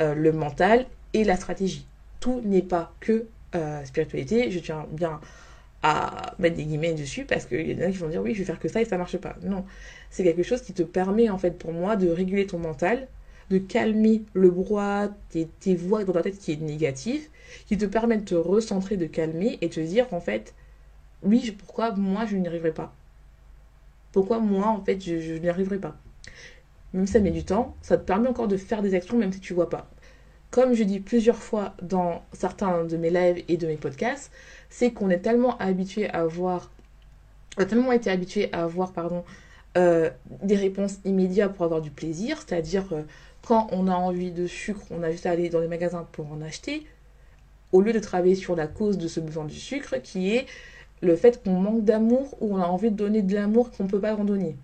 euh, 0.00 0.14
le 0.14 0.32
mental 0.32 0.86
et 1.12 1.24
la 1.24 1.36
stratégie. 1.36 1.86
Tout 2.20 2.40
n'est 2.44 2.62
pas 2.62 2.92
que 3.00 3.26
euh, 3.54 3.84
spiritualité. 3.84 4.50
Je 4.50 4.58
tiens 4.58 4.86
bien 4.90 5.20
à 5.84 6.34
mettre 6.38 6.56
des 6.56 6.64
guillemets 6.64 6.94
dessus 6.94 7.24
parce 7.26 7.46
qu'il 7.46 7.70
y 7.70 7.74
en 7.84 7.86
a 7.88 7.90
qui 7.90 7.98
vont 7.98 8.08
dire 8.08 8.22
oui, 8.22 8.34
je 8.34 8.40
vais 8.40 8.44
faire 8.46 8.58
que 8.60 8.68
ça 8.68 8.80
et 8.82 8.86
ça 8.86 8.98
marche 8.98 9.18
pas. 9.18 9.36
Non, 9.42 9.64
c'est 10.10 10.24
quelque 10.24 10.42
chose 10.42 10.62
qui 10.62 10.72
te 10.74 10.82
permet 10.82 11.30
en 11.30 11.38
fait 11.38 11.52
pour 11.58 11.72
moi 11.72 11.96
de 11.96 12.08
réguler 12.10 12.46
ton 12.46 12.58
mental, 12.58 13.08
de 13.50 13.58
calmer 13.58 14.24
le 14.34 14.50
brouhaha, 14.50 15.10
tes, 15.30 15.46
tes 15.60 15.76
voix 15.76 16.04
dans 16.04 16.12
ta 16.12 16.22
tête 16.22 16.38
qui 16.38 16.52
est 16.52 16.60
négative, 16.60 17.28
qui 17.66 17.78
te 17.78 17.86
permet 17.86 18.18
de 18.18 18.24
te 18.24 18.34
recentrer, 18.34 18.96
de 18.96 19.06
calmer 19.06 19.58
et 19.60 19.68
de 19.68 19.74
te 19.74 19.80
dire 19.80 20.06
en 20.12 20.20
fait 20.20 20.54
oui, 21.22 21.52
pourquoi 21.58 21.92
moi 21.96 22.26
je 22.26 22.36
n'y 22.36 22.48
arriverai 22.48 22.72
pas? 22.72 22.94
Pourquoi 24.12 24.38
moi, 24.40 24.68
en 24.68 24.82
fait, 24.84 25.00
je, 25.04 25.36
n'y 25.38 25.48
arriverai 25.48 25.78
pas? 25.78 25.96
Même 26.94 27.06
si 27.06 27.14
ça 27.14 27.20
met 27.20 27.30
du 27.32 27.44
temps, 27.44 27.76
ça 27.82 27.98
te 27.98 28.04
permet 28.04 28.28
encore 28.28 28.48
de 28.48 28.56
faire 28.56 28.82
des 28.82 28.94
actions 28.94 29.18
même 29.18 29.32
si 29.32 29.40
tu 29.40 29.54
vois 29.54 29.68
pas. 29.70 29.93
Comme 30.54 30.74
je 30.74 30.84
dis 30.84 31.00
plusieurs 31.00 31.38
fois 31.38 31.74
dans 31.82 32.22
certains 32.32 32.84
de 32.84 32.96
mes 32.96 33.10
lives 33.10 33.42
et 33.48 33.56
de 33.56 33.66
mes 33.66 33.74
podcasts, 33.74 34.30
c'est 34.70 34.92
qu'on 34.92 35.10
est 35.10 35.18
tellement 35.18 35.58
habitué 35.58 36.08
à 36.10 36.26
voir, 36.26 36.70
on 37.58 37.62
a 37.62 37.64
tellement 37.64 37.90
été 37.90 38.08
habitué 38.08 38.50
à 38.52 38.62
avoir, 38.62 38.92
euh, 39.76 40.10
des 40.44 40.54
réponses 40.54 40.98
immédiates 41.04 41.54
pour 41.54 41.64
avoir 41.64 41.80
du 41.80 41.90
plaisir, 41.90 42.38
c'est-à-dire 42.38 42.84
euh, 42.92 43.02
quand 43.44 43.66
on 43.72 43.88
a 43.88 43.96
envie 43.96 44.30
de 44.30 44.46
sucre, 44.46 44.82
on 44.92 45.02
a 45.02 45.10
juste 45.10 45.26
à 45.26 45.32
aller 45.32 45.48
dans 45.48 45.58
les 45.58 45.66
magasins 45.66 46.06
pour 46.12 46.30
en 46.30 46.40
acheter, 46.40 46.86
au 47.72 47.80
lieu 47.80 47.92
de 47.92 47.98
travailler 47.98 48.36
sur 48.36 48.54
la 48.54 48.68
cause 48.68 48.96
de 48.96 49.08
ce 49.08 49.18
besoin 49.18 49.46
du 49.46 49.56
sucre 49.56 49.96
qui 50.04 50.36
est 50.36 50.46
le 51.00 51.16
fait 51.16 51.42
qu'on 51.42 51.58
manque 51.58 51.82
d'amour 51.82 52.36
ou 52.40 52.54
on 52.54 52.62
a 52.62 52.66
envie 52.66 52.92
de 52.92 52.96
donner 52.96 53.22
de 53.22 53.34
l'amour 53.34 53.72
qu'on 53.72 53.82
ne 53.82 53.88
peut 53.88 53.98
pas 53.98 54.14
en 54.14 54.22
donner. 54.22 54.54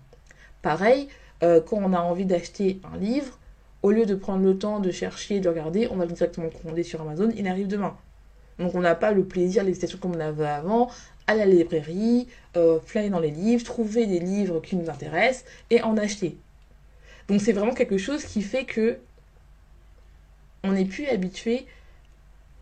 Pareil, 0.61 1.09
euh, 1.43 1.59
quand 1.59 1.81
on 1.83 1.91
a 1.91 1.99
envie 1.99 2.25
d'acheter 2.25 2.79
un 2.93 2.97
livre, 2.97 3.37
au 3.83 3.91
lieu 3.91 4.05
de 4.05 4.15
prendre 4.15 4.43
le 4.43 4.57
temps 4.57 4.79
de 4.79 4.91
chercher, 4.91 5.39
de 5.39 5.49
regarder, 5.49 5.87
on 5.89 5.95
va 5.95 6.05
directement 6.05 6.49
commander 6.49 6.83
sur 6.83 7.01
Amazon, 7.01 7.29
il 7.35 7.47
arrive 7.47 7.67
demain. 7.67 7.97
Donc 8.59 8.75
on 8.75 8.81
n'a 8.81 8.95
pas 8.95 9.11
le 9.11 9.23
plaisir, 9.23 9.63
l'excitation 9.63 9.97
comme 9.97 10.15
on 10.15 10.19
avait 10.19 10.45
avant, 10.45 10.89
aller 11.27 11.41
à 11.41 11.45
la 11.45 11.53
librairie, 11.53 12.27
euh, 12.57 12.79
flyer 12.85 13.09
dans 13.09 13.19
les 13.19 13.31
livres, 13.31 13.63
trouver 13.63 14.05
des 14.05 14.19
livres 14.19 14.59
qui 14.59 14.75
nous 14.75 14.89
intéressent 14.89 15.45
et 15.69 15.81
en 15.81 15.97
acheter. 15.97 16.37
Donc 17.27 17.41
c'est 17.41 17.53
vraiment 17.53 17.73
quelque 17.73 17.97
chose 17.97 18.23
qui 18.23 18.41
fait 18.41 18.65
que 18.65 18.97
on 20.63 20.73
n'est 20.73 20.85
plus 20.85 21.07
habitué 21.07 21.65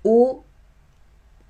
au 0.03 0.43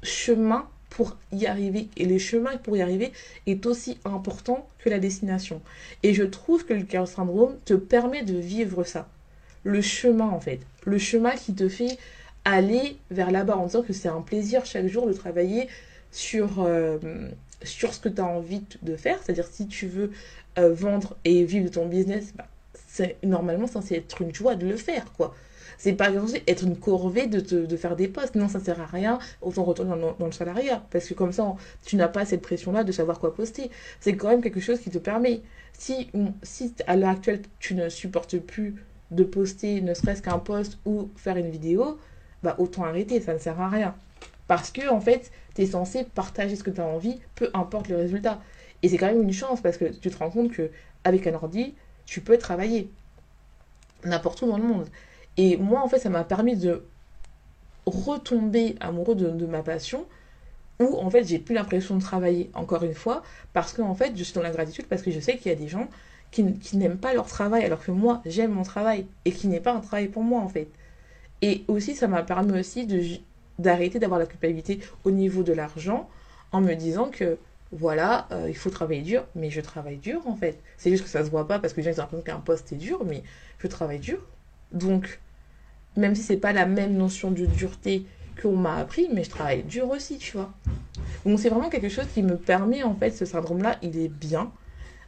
chemin 0.01 0.67
pour 0.89 1.15
y 1.31 1.45
arriver. 1.45 1.89
Et 1.97 2.05
le 2.05 2.17
chemin 2.17 2.57
pour 2.57 2.75
y 2.75 2.81
arriver 2.81 3.11
est 3.45 3.65
aussi 3.65 3.99
important 4.03 4.67
que 4.79 4.89
la 4.89 4.99
destination. 4.99 5.61
Et 6.01 6.13
je 6.13 6.23
trouve 6.23 6.65
que 6.65 6.73
le 6.73 6.83
Chaos 6.83 7.05
Syndrome 7.05 7.57
te 7.65 7.75
permet 7.75 8.23
de 8.23 8.37
vivre 8.37 8.83
ça. 8.83 9.07
Le 9.63 9.81
chemin, 9.81 10.29
en 10.29 10.39
fait. 10.39 10.59
Le 10.85 10.97
chemin 10.97 11.31
qui 11.31 11.53
te 11.53 11.67
fait 11.69 11.97
aller 12.45 12.97
vers 13.11 13.31
là-bas 13.31 13.57
en 13.57 13.65
disant 13.65 13.83
que 13.83 13.93
c'est 13.93 14.07
un 14.07 14.21
plaisir 14.21 14.65
chaque 14.65 14.87
jour 14.87 15.07
de 15.07 15.13
travailler 15.13 15.67
sur, 16.11 16.59
euh, 16.59 16.97
sur 17.63 17.93
ce 17.93 17.99
que 17.99 18.09
tu 18.09 18.21
as 18.21 18.25
envie 18.25 18.63
de 18.81 18.95
faire. 18.95 19.19
C'est-à-dire 19.23 19.47
si 19.47 19.67
tu 19.67 19.87
veux 19.87 20.11
euh, 20.57 20.73
vendre 20.73 21.17
et 21.25 21.43
vivre 21.43 21.65
de 21.65 21.73
ton 21.73 21.85
business, 21.87 22.33
bah, 22.35 22.47
c'est 22.87 23.17
normalement 23.23 23.67
censé 23.67 23.95
être 23.95 24.21
une 24.21 24.33
joie 24.33 24.55
de 24.55 24.67
le 24.67 24.77
faire, 24.77 25.11
quoi. 25.13 25.35
C'est 25.77 25.93
pas 25.93 26.11
censé 26.11 26.43
être 26.45 26.63
une 26.63 26.75
corvée 26.75 27.27
de, 27.27 27.39
de 27.39 27.77
faire 27.77 27.95
des 27.95 28.09
postes. 28.09 28.35
Non, 28.35 28.49
ça 28.49 28.59
sert 28.59 28.81
à 28.81 28.85
rien. 28.85 29.17
Autant 29.41 29.63
retourner 29.63 29.91
dans, 30.19 30.25
le 30.25 30.31
salariat. 30.33 30.85
Parce 30.91 31.07
que 31.07 31.13
comme 31.13 31.31
ça, 31.31 31.55
tu 31.85 31.95
n'as 31.95 32.09
pas 32.09 32.25
cette 32.25 32.41
pression-là 32.41 32.83
de 32.83 32.91
savoir 32.91 33.17
quoi 33.17 33.33
poster. 33.33 33.71
C'est 34.01 34.17
quand 34.17 34.27
même 34.27 34.41
quelque 34.41 34.59
chose 34.59 34.81
qui 34.81 34.89
te 34.89 34.97
permet. 34.97 35.39
Si, 35.71 36.11
si 36.43 36.73
à 36.85 36.97
l'heure 36.97 37.11
actuelle, 37.11 37.43
tu 37.59 37.75
ne 37.75 37.87
supportes 37.87 38.39
plus 38.39 38.75
de 39.11 39.23
poster 39.23 39.81
ne 39.81 39.93
serait-ce 39.93 40.21
qu'un 40.21 40.39
post 40.39 40.77
ou 40.85 41.09
faire 41.15 41.37
une 41.37 41.49
vidéo, 41.49 41.97
bah 42.43 42.55
autant 42.59 42.83
arrêter, 42.83 43.19
ça 43.21 43.33
ne 43.33 43.39
sert 43.39 43.59
à 43.59 43.69
rien. 43.69 43.95
Parce 44.47 44.71
que 44.71 44.89
en 44.89 44.99
fait, 44.99 45.31
tu 45.55 45.61
es 45.63 45.65
censé 45.65 46.03
partager 46.03 46.55
ce 46.55 46.63
que 46.63 46.71
tu 46.71 46.81
as 46.81 46.85
envie, 46.85 47.19
peu 47.35 47.49
importe 47.53 47.87
le 47.89 47.97
résultat. 47.97 48.41
Et 48.81 48.89
c'est 48.89 48.97
quand 48.97 49.07
même 49.07 49.21
une 49.21 49.33
chance 49.33 49.61
parce 49.61 49.77
que 49.77 49.85
tu 49.85 50.09
te 50.09 50.17
rends 50.17 50.29
compte 50.29 50.51
que 50.51 50.71
avec 51.03 51.27
un 51.27 51.33
ordi, 51.33 51.75
tu 52.05 52.21
peux 52.21 52.37
travailler 52.37 52.89
n'importe 54.05 54.41
où 54.41 54.47
dans 54.47 54.57
le 54.57 54.63
monde. 54.63 54.87
Et 55.37 55.57
moi, 55.57 55.81
en 55.81 55.87
fait, 55.87 55.99
ça 55.99 56.09
m'a 56.09 56.23
permis 56.23 56.55
de 56.55 56.83
retomber 57.85 58.75
amoureux 58.79 59.15
de, 59.15 59.45
ma 59.45 59.63
passion, 59.63 60.05
où 60.79 60.97
en 60.97 61.09
fait, 61.09 61.25
j'ai 61.25 61.39
plus 61.39 61.55
l'impression 61.55 61.95
de 61.95 62.01
travailler, 62.01 62.49
encore 62.53 62.83
une 62.83 62.93
fois, 62.93 63.23
parce 63.53 63.73
que 63.73 63.81
en 63.81 63.95
fait, 63.95 64.13
je 64.15 64.23
suis 64.23 64.33
dans 64.33 64.41
la 64.41 64.51
gratitude, 64.51 64.85
parce 64.87 65.01
que 65.01 65.11
je 65.11 65.19
sais 65.19 65.37
qu'il 65.37 65.51
y 65.51 65.55
a 65.55 65.57
des 65.57 65.67
gens 65.67 65.87
qui, 66.31 66.43
n'aiment 66.77 66.97
pas 66.97 67.13
leur 67.13 67.27
travail, 67.27 67.63
alors 67.63 67.83
que 67.83 67.91
moi, 67.91 68.21
j'aime 68.25 68.51
mon 68.51 68.63
travail, 68.63 69.05
et 69.25 69.31
qui 69.31 69.47
n'est 69.47 69.59
pas 69.59 69.73
un 69.73 69.79
travail 69.79 70.07
pour 70.07 70.23
moi, 70.23 70.41
en 70.41 70.49
fait. 70.49 70.67
Et 71.41 71.63
aussi, 71.67 71.95
ça 71.95 72.07
m'a 72.07 72.23
permis 72.23 72.59
aussi 72.59 72.85
de 72.85 73.01
d'arrêter 73.57 73.99
d'avoir 73.99 74.21
la 74.21 74.25
culpabilité 74.25 74.79
au 75.03 75.11
niveau 75.11 75.43
de 75.43 75.51
l'argent, 75.51 76.09
en 76.53 76.61
me 76.61 76.75
disant 76.75 77.09
que 77.11 77.37
voilà, 77.71 78.27
euh, 78.31 78.45
il 78.47 78.55
faut 78.55 78.69
travailler 78.69 79.01
dur, 79.01 79.25
mais 79.35 79.49
je 79.51 79.61
travaille 79.61 79.97
dur 79.97 80.21
en 80.25 80.35
fait. 80.35 80.59
C'est 80.77 80.89
juste 80.89 81.03
que 81.03 81.09
ça 81.09 81.23
se 81.23 81.29
voit 81.29 81.47
pas 81.47 81.59
parce 81.59 81.73
que 81.73 81.81
les 81.81 81.83
gens 81.83 81.91
ont 81.91 81.95
l'impression 81.97 82.21
qu'un 82.23 82.39
poste 82.39 82.71
est 82.73 82.77
dur, 82.77 83.03
mais 83.05 83.21
je 83.59 83.67
travaille 83.67 83.99
dur. 83.99 84.19
Donc, 84.71 85.19
même 85.95 86.15
si 86.15 86.23
c'est 86.23 86.37
pas 86.37 86.53
la 86.53 86.65
même 86.65 86.95
notion 86.95 87.31
de 87.31 87.45
dureté 87.45 88.05
qu'on 88.41 88.55
m'a 88.55 88.77
appris, 88.77 89.07
mais 89.13 89.23
je 89.23 89.29
travaille 89.29 89.63
dur 89.63 89.89
aussi, 89.89 90.17
tu 90.17 90.37
vois. 90.37 90.51
Donc 91.25 91.39
c'est 91.39 91.49
vraiment 91.49 91.69
quelque 91.69 91.89
chose 91.89 92.07
qui 92.13 92.23
me 92.23 92.37
permet, 92.37 92.83
en 92.83 92.95
fait, 92.95 93.11
ce 93.11 93.25
syndrome-là, 93.25 93.77
il 93.81 93.99
est 93.99 94.07
bien, 94.07 94.51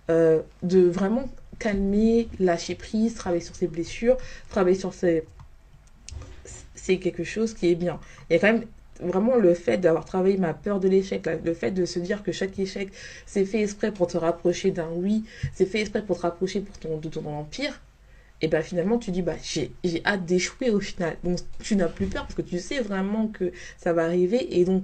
euh, 0.09 0.41
de 0.63 0.81
vraiment 0.81 1.29
calmer, 1.59 2.27
lâcher 2.39 2.75
prise, 2.75 3.13
travailler 3.15 3.43
sur 3.43 3.55
ses 3.55 3.67
blessures, 3.67 4.17
travailler 4.49 4.77
sur 4.77 4.93
ses... 4.93 5.23
C'est 6.75 6.97
quelque 6.97 7.23
chose 7.23 7.53
qui 7.53 7.69
est 7.69 7.75
bien. 7.75 7.99
Il 8.29 8.33
y 8.33 8.35
a 8.37 8.39
quand 8.39 8.51
même 8.51 8.65
vraiment 9.01 9.35
le 9.35 9.53
fait 9.53 9.77
d'avoir 9.77 10.05
travaillé 10.05 10.37
ma 10.37 10.53
peur 10.53 10.79
de 10.79 10.87
l'échec, 10.87 11.27
le 11.43 11.53
fait 11.53 11.71
de 11.71 11.85
se 11.85 11.99
dire 11.99 12.23
que 12.23 12.31
chaque 12.31 12.57
échec, 12.57 12.89
c'est 13.25 13.45
fait 13.45 13.61
exprès 13.61 13.91
pour 13.91 14.07
te 14.07 14.17
rapprocher 14.17 14.71
d'un 14.71 14.89
oui, 14.95 15.23
c'est 15.53 15.65
fait 15.65 15.81
exprès 15.81 16.03
pour 16.03 16.17
te 16.17 16.23
rapprocher 16.23 16.61
pour 16.61 16.77
ton, 16.77 16.97
de 16.97 17.09
ton 17.09 17.25
empire, 17.25 17.79
et 18.41 18.47
ben 18.47 18.61
finalement 18.61 18.97
tu 18.97 19.11
dis 19.11 19.21
bah 19.21 19.35
j'ai 19.43 19.71
hâte 20.05 20.25
d'échouer 20.25 20.71
au 20.71 20.79
final 20.79 21.15
donc 21.23 21.39
tu 21.61 21.75
n'as 21.75 21.87
plus 21.87 22.07
peur 22.07 22.23
parce 22.23 22.33
que 22.33 22.41
tu 22.41 22.59
sais 22.59 22.79
vraiment 22.79 23.27
que 23.27 23.51
ça 23.77 23.93
va 23.93 24.03
arriver 24.03 24.59
et 24.59 24.65
donc 24.65 24.83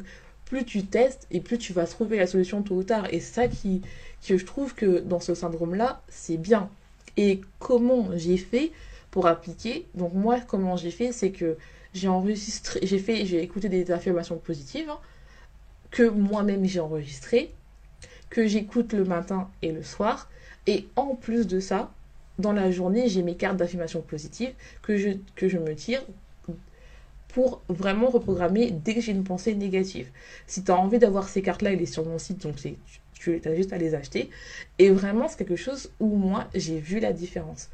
plus 0.50 0.66
tu 0.66 0.86
testes 0.86 1.28
et 1.32 1.40
plus 1.40 1.58
tu 1.58 1.74
vas 1.74 1.86
trouver 1.86 2.18
la 2.18 2.28
solution 2.28 2.62
tôt 2.62 2.76
ou 2.76 2.84
tard. 2.84 3.08
Et 3.12 3.20
ça 3.20 3.48
qui 3.48 3.82
que 4.28 4.38
je 4.38 4.46
trouve 4.46 4.74
que 4.74 5.00
dans 5.00 5.20
ce 5.20 5.36
syndrome 5.36 5.76
là 5.76 6.02
c'est 6.10 6.38
bien. 6.38 6.70
Et 7.18 7.42
comment 7.60 8.10
j'ai 8.16 8.38
fait 8.38 8.72
pour 9.12 9.28
appliquer? 9.28 9.86
Donc 9.96 10.14
moi 10.14 10.40
comment 10.40 10.76
j'ai 10.78 10.92
fait 10.92 11.12
c'est 11.12 11.32
que 11.32 11.58
j'ai 11.94 12.08
enregistré 12.08 12.80
j'ai 12.84 13.00
fait 13.00 13.26
j'ai 13.26 13.42
écouté 13.42 13.70
des 13.70 13.92
affirmations 13.92 14.38
positives 14.38 14.90
hein, 14.90 15.00
que 15.92 16.04
moi-même 16.04 16.66
j'ai 16.66 16.80
enregistré 16.80 17.52
que 18.30 18.48
j'écoute 18.48 18.94
le 18.94 19.06
matin 19.06 19.50
et 19.62 19.72
le 19.72 19.84
soir. 19.84 20.30
Et 20.66 20.88
en 20.96 21.16
plus 21.16 21.48
de 21.48 21.60
ça 21.60 21.92
dans 22.40 22.54
la 22.54 22.72
journée, 22.72 23.10
j'ai 23.10 23.24
mes 23.24 23.36
cartes 23.36 23.58
d'affirmation 23.58 24.02
positive 24.02 24.54
que 24.82 24.98
je, 24.98 25.10
que 25.36 25.48
je 25.48 25.58
me 25.58 25.74
tire 25.76 26.04
pour 27.38 27.62
vraiment 27.70 28.10
reprogrammer 28.10 28.72
dès 28.72 28.96
que 28.96 29.02
j'ai 29.02 29.12
une 29.12 29.24
pensée 29.24 29.54
négative. 29.54 30.10
Si 30.48 30.64
tu 30.64 30.72
as 30.72 30.76
envie 30.76 30.98
d'avoir 30.98 31.30
ces 31.30 31.44
cartes-là, 31.44 31.72
il 31.72 31.80
est 31.80 31.86
sur 31.86 32.04
mon 32.04 32.18
site, 32.18 32.42
donc 32.42 32.56
tu, 32.56 32.76
tu 33.14 33.40
as 33.46 33.54
juste 33.54 33.74
à 33.74 33.78
les 33.78 33.94
acheter. 33.94 34.32
Et 34.80 34.90
vraiment, 34.90 35.28
c'est 35.28 35.38
quelque 35.38 35.56
chose 35.56 35.92
où 36.00 36.08
moi, 36.08 36.48
j'ai 36.56 36.80
vu 36.80 37.00
la 37.00 37.14
différence. 37.14 37.70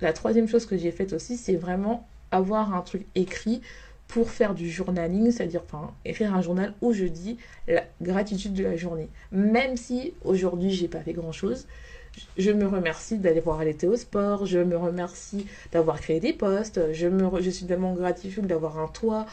La 0.00 0.12
troisième 0.12 0.48
chose 0.48 0.66
que 0.66 0.76
j'ai 0.76 0.90
faite 0.90 1.12
aussi, 1.12 1.36
c'est 1.36 1.54
vraiment 1.54 2.08
avoir 2.32 2.74
un 2.74 2.80
truc 2.80 3.06
écrit 3.14 3.60
pour 4.08 4.30
faire 4.30 4.52
du 4.52 4.68
journaling, 4.68 5.30
c'est-à-dire 5.30 5.62
enfin, 5.64 5.94
écrire 6.04 6.34
un 6.34 6.42
journal 6.42 6.74
où 6.80 6.92
je 6.92 7.04
dis 7.04 7.36
la 7.68 7.84
gratitude 8.02 8.52
de 8.52 8.64
la 8.64 8.76
journée. 8.76 9.08
Même 9.30 9.76
si 9.76 10.12
aujourd'hui, 10.24 10.72
j'ai 10.72 10.88
pas 10.88 11.02
fait 11.02 11.12
grand-chose, 11.12 11.68
je 12.36 12.50
me 12.50 12.66
remercie 12.66 13.18
d'aller 13.18 13.40
voir 13.40 13.60
aller 13.60 13.76
au 13.86 13.96
sport, 13.96 14.46
je 14.46 14.58
me 14.58 14.76
remercie 14.76 15.46
d'avoir 15.72 16.00
créé 16.00 16.20
des 16.20 16.32
postes, 16.32 16.92
je, 16.92 17.08
me, 17.08 17.40
je 17.40 17.50
suis 17.50 17.66
tellement 17.66 17.94
gratitude 17.94 18.46
d'avoir 18.46 18.78
un 18.78 18.88
toit 18.88 19.26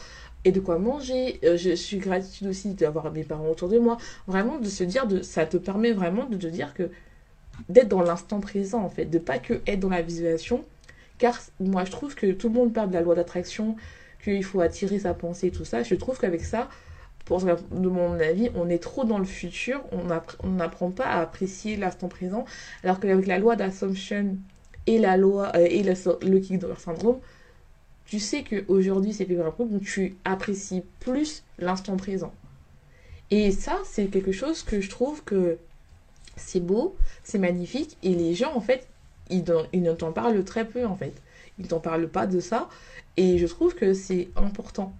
et 0.44 0.52
de 0.52 0.60
quoi 0.60 0.78
manger, 0.78 1.38
euh, 1.44 1.56
je 1.56 1.74
suis 1.74 1.98
gratitude 1.98 2.48
aussi 2.48 2.74
d'avoir 2.74 3.12
mes 3.12 3.24
parents 3.24 3.48
autour 3.48 3.68
de 3.68 3.78
moi. 3.78 3.96
Vraiment 4.26 4.58
de 4.58 4.68
se 4.68 4.84
dire, 4.84 5.06
de, 5.06 5.22
ça 5.22 5.46
te 5.46 5.56
permet 5.56 5.92
vraiment 5.92 6.26
de 6.26 6.36
te 6.36 6.46
dire 6.46 6.74
que 6.74 6.90
d'être 7.68 7.88
dans 7.88 8.02
l'instant 8.02 8.40
présent 8.40 8.82
en 8.82 8.88
fait, 8.88 9.06
de 9.06 9.18
pas 9.18 9.38
que 9.38 9.60
être 9.66 9.80
dans 9.80 9.88
la 9.90 10.02
visualisation, 10.02 10.64
Car 11.18 11.38
moi, 11.60 11.84
je 11.84 11.90
trouve 11.92 12.14
que 12.16 12.32
tout 12.32 12.48
le 12.48 12.54
monde 12.54 12.72
parle 12.74 12.88
de 12.90 12.94
la 12.94 13.02
loi 13.02 13.14
d'attraction, 13.14 13.76
qu'il 14.24 14.44
faut 14.44 14.60
attirer 14.60 14.98
sa 15.00 15.14
pensée, 15.14 15.50
tout 15.50 15.64
ça. 15.64 15.82
Je 15.82 15.94
trouve 15.94 16.18
qu'avec 16.18 16.44
ça, 16.44 16.68
pour 17.24 17.40
de 17.40 17.88
mon 17.88 18.18
avis, 18.18 18.50
on 18.54 18.68
est 18.68 18.82
trop 18.82 19.04
dans 19.04 19.18
le 19.18 19.24
futur, 19.24 19.82
on 19.92 20.48
n'apprend 20.48 20.90
pas 20.90 21.06
à 21.06 21.20
apprécier 21.20 21.76
l'instant 21.76 22.08
présent, 22.08 22.44
alors 22.82 23.00
qu'avec 23.00 23.26
la 23.26 23.38
loi 23.38 23.56
d'assumption 23.56 24.36
et 24.86 24.98
la 24.98 25.16
loi 25.16 25.52
euh, 25.54 25.66
et 25.70 25.82
le, 25.82 25.94
le 26.22 26.76
syndrome, 26.76 27.18
tu 28.06 28.18
sais 28.18 28.42
qu'aujourd'hui 28.42 29.12
c'est 29.12 29.24
plus 29.24 29.36
grave, 29.36 29.54
donc 29.58 29.82
tu 29.82 30.16
apprécies 30.24 30.82
plus 31.00 31.44
l'instant 31.58 31.96
présent. 31.96 32.32
Et 33.30 33.50
ça, 33.50 33.78
c'est 33.84 34.08
quelque 34.08 34.32
chose 34.32 34.62
que 34.62 34.80
je 34.82 34.90
trouve 34.90 35.24
que 35.24 35.56
c'est 36.36 36.60
beau, 36.60 36.96
c'est 37.24 37.38
magnifique, 37.38 37.96
et 38.02 38.14
les 38.14 38.34
gens, 38.34 38.54
en 38.54 38.60
fait, 38.60 38.86
ils, 39.30 39.44
ils 39.72 39.82
ne 39.82 39.94
t'en 39.94 40.12
parlent 40.12 40.44
très 40.44 40.66
peu, 40.66 40.84
en 40.84 40.96
fait. 40.96 41.14
Ils 41.58 41.64
ne 41.64 41.68
t'en 41.68 41.80
parlent 41.80 42.08
pas 42.08 42.26
de 42.26 42.40
ça, 42.40 42.68
et 43.16 43.38
je 43.38 43.46
trouve 43.46 43.74
que 43.74 43.94
c'est 43.94 44.28
important. 44.36 44.92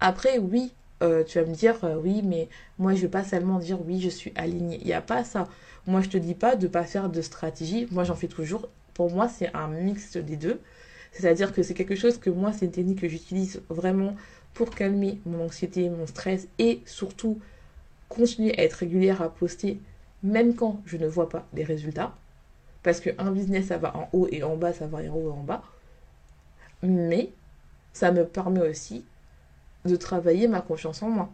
Après, 0.00 0.36
oui, 0.38 0.74
euh, 1.02 1.24
tu 1.24 1.38
vas 1.38 1.44
me 1.44 1.54
dire, 1.54 1.84
euh, 1.84 1.96
oui, 1.96 2.22
mais 2.24 2.48
moi, 2.78 2.92
je 2.92 2.98
ne 2.98 3.02
vais 3.02 3.08
pas 3.08 3.24
seulement 3.24 3.58
dire, 3.58 3.78
oui, 3.86 4.00
je 4.00 4.08
suis 4.08 4.32
alignée. 4.34 4.78
Il 4.80 4.86
n'y 4.86 4.92
a 4.92 5.00
pas 5.00 5.24
ça. 5.24 5.48
Moi, 5.86 6.00
je 6.00 6.08
te 6.08 6.16
dis 6.16 6.34
pas 6.34 6.56
de 6.56 6.68
pas 6.68 6.84
faire 6.84 7.08
de 7.08 7.20
stratégie. 7.20 7.86
Moi, 7.90 8.04
j'en 8.04 8.14
fais 8.14 8.28
toujours. 8.28 8.68
Pour 8.94 9.10
moi, 9.10 9.28
c'est 9.28 9.54
un 9.54 9.68
mix 9.68 10.16
des 10.16 10.36
deux. 10.36 10.60
C'est-à-dire 11.12 11.52
que 11.52 11.62
c'est 11.62 11.74
quelque 11.74 11.94
chose 11.96 12.18
que 12.18 12.30
moi, 12.30 12.52
c'est 12.52 12.66
une 12.66 12.72
technique 12.72 13.00
que 13.00 13.08
j'utilise 13.08 13.62
vraiment 13.68 14.16
pour 14.54 14.70
calmer 14.70 15.20
mon 15.26 15.44
anxiété, 15.44 15.88
mon 15.90 16.06
stress 16.06 16.48
et 16.58 16.80
surtout 16.86 17.38
continuer 18.08 18.58
à 18.58 18.64
être 18.64 18.74
régulière 18.74 19.20
à 19.22 19.28
poster 19.28 19.78
même 20.22 20.54
quand 20.54 20.82
je 20.86 20.96
ne 20.96 21.06
vois 21.06 21.28
pas 21.28 21.46
les 21.54 21.64
résultats. 21.64 22.14
Parce 22.82 23.00
qu'un 23.00 23.30
business, 23.32 23.66
ça 23.66 23.78
va 23.78 23.96
en 23.96 24.08
haut 24.12 24.28
et 24.30 24.42
en 24.42 24.56
bas, 24.56 24.72
ça 24.72 24.86
va 24.86 24.98
en 24.98 25.14
haut 25.14 25.28
et 25.28 25.32
en 25.32 25.42
bas. 25.42 25.62
Mais 26.82 27.30
ça 27.92 28.12
me 28.12 28.24
permet 28.24 28.60
aussi 28.60 29.04
de 29.86 29.96
travailler 29.96 30.48
ma 30.48 30.60
confiance 30.60 31.02
en 31.02 31.08
moi. 31.08 31.30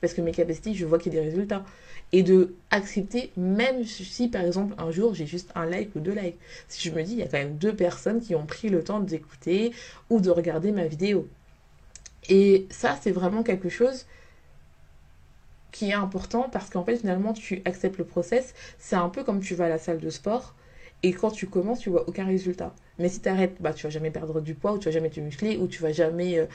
Parce 0.00 0.14
que 0.14 0.20
mes 0.20 0.32
capacités, 0.32 0.74
je 0.74 0.86
vois 0.86 0.98
qu'il 0.98 1.12
y 1.14 1.18
a 1.18 1.20
des 1.20 1.28
résultats. 1.28 1.64
Et 2.12 2.22
de 2.22 2.54
accepter, 2.70 3.32
même 3.36 3.84
si 3.84 4.28
par 4.28 4.42
exemple 4.42 4.74
un 4.78 4.90
jour 4.90 5.14
j'ai 5.14 5.26
juste 5.26 5.50
un 5.54 5.66
like 5.66 5.94
ou 5.94 6.00
deux 6.00 6.14
likes. 6.14 6.38
Si 6.68 6.88
je 6.88 6.94
me 6.94 7.02
dis, 7.02 7.12
il 7.12 7.18
y 7.18 7.22
a 7.22 7.26
quand 7.26 7.36
même 7.36 7.56
deux 7.56 7.74
personnes 7.74 8.22
qui 8.22 8.34
ont 8.34 8.46
pris 8.46 8.70
le 8.70 8.82
temps 8.82 9.00
d'écouter 9.00 9.72
ou 10.08 10.20
de 10.20 10.30
regarder 10.30 10.72
ma 10.72 10.86
vidéo. 10.86 11.28
Et 12.30 12.66
ça, 12.70 12.98
c'est 13.00 13.10
vraiment 13.10 13.42
quelque 13.42 13.68
chose 13.68 14.06
qui 15.72 15.90
est 15.90 15.94
important 15.94 16.48
parce 16.50 16.70
qu'en 16.70 16.84
fait, 16.84 16.96
finalement, 16.96 17.32
tu 17.32 17.60
acceptes 17.64 17.98
le 17.98 18.04
process. 18.04 18.54
C'est 18.78 18.96
un 18.96 19.08
peu 19.08 19.22
comme 19.22 19.40
tu 19.40 19.54
vas 19.54 19.66
à 19.66 19.68
la 19.68 19.78
salle 19.78 19.98
de 19.98 20.10
sport 20.10 20.54
et 21.02 21.12
quand 21.12 21.30
tu 21.30 21.46
commences, 21.46 21.80
tu 21.80 21.90
vois 21.90 22.08
aucun 22.08 22.26
résultat. 22.26 22.74
Mais 22.98 23.08
si 23.08 23.20
tu 23.20 23.28
arrêtes, 23.28 23.56
bah, 23.60 23.72
tu 23.72 23.84
vas 23.84 23.90
jamais 23.90 24.10
perdre 24.10 24.40
du 24.40 24.54
poids 24.54 24.72
ou 24.72 24.78
tu 24.78 24.86
vas 24.86 24.90
jamais 24.90 25.10
te 25.10 25.20
muscler 25.20 25.56
ou 25.56 25.68
tu 25.68 25.82
vas 25.82 25.92
jamais 25.92 26.38
euh, 26.38 26.46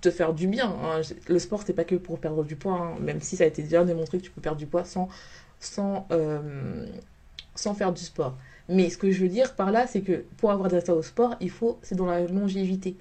te 0.00 0.10
faire 0.10 0.32
du 0.32 0.46
bien. 0.46 0.68
Hein. 0.68 1.00
Le 1.28 1.38
sport, 1.38 1.62
c'est 1.64 1.72
pas 1.72 1.84
que 1.84 1.94
pour 1.94 2.18
perdre 2.18 2.44
du 2.44 2.56
poids, 2.56 2.74
hein. 2.74 2.94
même 3.00 3.20
si 3.20 3.36
ça 3.36 3.44
a 3.44 3.46
été 3.46 3.62
bien 3.62 3.84
démontré 3.84 4.18
que 4.18 4.24
tu 4.24 4.30
peux 4.30 4.40
perdre 4.40 4.58
du 4.58 4.66
poids 4.66 4.84
sans, 4.84 5.08
sans, 5.58 6.06
euh, 6.10 6.86
sans 7.54 7.74
faire 7.74 7.92
du 7.92 8.02
sport. 8.02 8.36
Mais 8.68 8.88
ce 8.88 8.96
que 8.96 9.10
je 9.10 9.20
veux 9.20 9.28
dire 9.28 9.54
par 9.54 9.70
là, 9.70 9.86
c'est 9.86 10.00
que 10.00 10.24
pour 10.36 10.50
avoir 10.50 10.68
des 10.68 10.76
résultats 10.76 10.94
au 10.94 11.02
sport, 11.02 11.34
il 11.40 11.50
faut, 11.50 11.78
c'est 11.82 11.96
dans 11.96 12.06
la 12.06 12.26
longévité. 12.26 12.96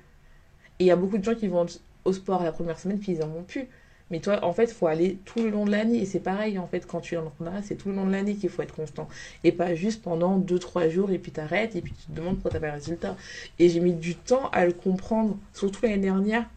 Et 0.80 0.86
il 0.86 0.88
y 0.88 0.92
a 0.92 0.96
beaucoup 0.96 1.18
de 1.18 1.24
gens 1.24 1.36
qui 1.36 1.48
vont 1.48 1.66
au 2.06 2.14
sport 2.14 2.44
la 2.44 2.52
première 2.52 2.80
semaine, 2.80 3.00
puis 3.00 3.14
ils 3.14 3.24
en 3.24 3.28
vont 3.28 3.44
plus. 3.44 3.68
Mais 4.12 4.20
toi, 4.20 4.44
en 4.44 4.54
fait, 4.54 4.64
il 4.64 4.74
faut 4.74 4.88
aller 4.88 5.20
tout 5.26 5.40
le 5.44 5.50
long 5.50 5.66
de 5.66 5.72
l'année. 5.72 6.00
Et 6.00 6.06
c'est 6.06 6.20
pareil, 6.20 6.58
en 6.58 6.68
fait, 6.68 6.86
quand 6.88 7.00
tu 7.00 7.14
es 7.14 7.18
en 7.18 7.26
entrepreneuriat, 7.26 7.62
c'est 7.62 7.76
tout 7.76 7.90
le 7.90 7.96
long 7.96 8.08
de 8.08 8.12
l'année 8.12 8.36
qu'il 8.36 8.50
faut 8.50 8.62
être 8.62 8.76
constant. 8.76 9.08
Et 9.44 9.52
pas 9.52 9.76
juste 9.76 10.02
pendant 10.02 10.40
2-3 10.40 10.90
jours 10.90 11.12
et 11.12 11.20
puis 11.20 11.32
t'arrêtes 11.32 11.76
et 11.76 11.82
puis 11.82 11.94
tu 11.94 12.08
te 12.08 12.12
demandes 12.14 12.36
pourquoi 12.36 12.52
t'as 12.52 12.60
pas 12.60 12.68
le 12.68 12.74
résultat. 12.74 13.16
Et 13.60 13.70
j'ai 13.70 13.80
mis 13.80 13.94
du 13.94 14.16
temps 14.16 14.50
à 14.52 14.66
le 14.66 14.74
comprendre, 14.74 15.38
surtout 15.54 15.84
l'année 15.84 15.98
dernière. 15.98 16.50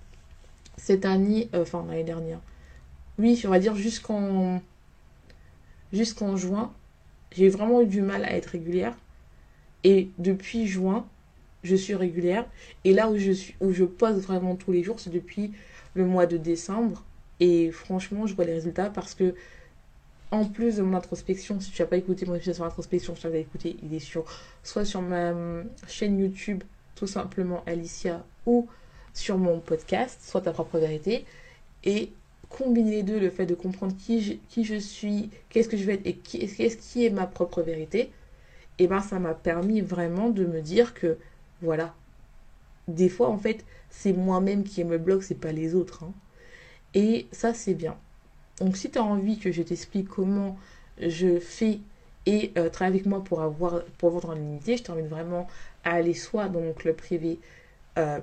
Cette 0.76 1.04
année, 1.04 1.48
euh, 1.54 1.62
enfin 1.62 1.84
l'année 1.88 2.04
dernière. 2.04 2.40
Oui, 3.18 3.40
on 3.44 3.50
va 3.50 3.58
dire 3.58 3.74
jusqu'en 3.76 4.60
jusqu'en 5.92 6.36
juin, 6.36 6.72
j'ai 7.32 7.48
vraiment 7.48 7.82
eu 7.82 7.86
du 7.86 8.02
mal 8.02 8.24
à 8.24 8.32
être 8.32 8.46
régulière. 8.46 8.96
Et 9.84 10.10
depuis 10.18 10.66
juin, 10.66 11.06
je 11.62 11.76
suis 11.76 11.94
régulière. 11.94 12.46
Et 12.84 12.92
là 12.92 13.10
où 13.10 13.16
je, 13.16 13.32
suis, 13.32 13.54
où 13.60 13.72
je 13.72 13.84
pose 13.84 14.22
vraiment 14.22 14.56
tous 14.56 14.72
les 14.72 14.82
jours, 14.82 15.00
c'est 15.00 15.10
depuis 15.10 15.52
le 15.94 16.04
mois 16.04 16.26
de 16.26 16.36
décembre. 16.36 17.04
Et 17.40 17.70
franchement, 17.70 18.26
je 18.26 18.34
vois 18.34 18.44
les 18.44 18.54
résultats 18.54 18.90
parce 18.90 19.14
que, 19.14 19.34
en 20.30 20.44
plus 20.44 20.76
de 20.76 20.82
mon 20.82 20.96
introspection, 20.96 21.60
si 21.60 21.70
tu 21.70 21.82
n'as 21.82 21.88
pas 21.88 21.96
écouté 21.96 22.24
mon 22.26 22.34
épisode 22.34 22.54
sur 22.54 22.64
l'introspection, 22.64 23.14
je 23.14 23.22
t'avais 23.22 23.40
écouté, 23.40 23.76
il 23.82 23.92
est 23.94 23.98
sur 23.98 24.24
soit 24.62 24.84
sur 24.84 25.02
ma 25.02 25.32
hum, 25.32 25.64
chaîne 25.88 26.18
YouTube, 26.18 26.62
tout 26.94 27.06
simplement 27.06 27.62
Alicia, 27.66 28.24
ou 28.46 28.68
sur 29.14 29.38
mon 29.38 29.60
podcast, 29.60 30.20
soit 30.22 30.42
ta 30.42 30.52
propre 30.52 30.78
vérité. 30.78 31.24
Et 31.84 32.12
combiner 32.52 32.90
les 32.90 33.02
deux, 33.02 33.18
le 33.18 33.30
fait 33.30 33.46
de 33.46 33.54
comprendre 33.54 33.94
qui 33.96 34.20
je, 34.22 34.78
suis, 34.78 35.30
qu'est-ce 35.48 35.68
que 35.68 35.76
je 35.76 35.84
vais 35.84 35.94
être 35.94 36.06
et 36.06 36.14
qu'est-ce 36.14 36.76
qui 36.76 37.04
est 37.04 37.10
ma 37.10 37.26
propre 37.26 37.62
vérité, 37.62 38.12
et 38.78 38.86
ben 38.86 39.00
ça 39.00 39.18
m'a 39.18 39.34
permis 39.34 39.80
vraiment 39.80 40.28
de 40.28 40.44
me 40.44 40.60
dire 40.60 40.94
que 40.94 41.18
voilà. 41.62 41.94
Des 42.88 43.08
fois, 43.08 43.28
en 43.28 43.38
fait, 43.38 43.64
c'est 43.90 44.12
moi-même 44.12 44.64
qui 44.64 44.82
me 44.84 44.98
bloque, 44.98 45.22
c'est 45.22 45.36
pas 45.36 45.52
les 45.52 45.74
autres. 45.74 46.04
Hein. 46.04 46.12
Et 46.94 47.26
ça, 47.30 47.54
c'est 47.54 47.74
bien. 47.74 47.96
Donc, 48.58 48.76
si 48.76 48.90
tu 48.90 48.98
as 48.98 49.04
envie 49.04 49.38
que 49.38 49.52
je 49.52 49.62
t'explique 49.62 50.08
comment 50.08 50.58
je 50.98 51.38
fais 51.38 51.78
et 52.26 52.52
euh, 52.58 52.68
travaille 52.68 52.94
avec 52.94 53.06
moi 53.06 53.22
pour 53.22 53.40
avoir 53.40 53.84
pour 53.98 54.10
vendre 54.10 54.30
en 54.30 54.36
unité, 54.36 54.76
je 54.76 54.82
t'invite 54.82 55.06
vraiment 55.06 55.46
à 55.84 55.92
aller 55.92 56.14
soit 56.14 56.48
dans 56.48 56.60
mon 56.60 56.72
club 56.72 56.96
privé 56.96 57.38
euh, 57.98 58.18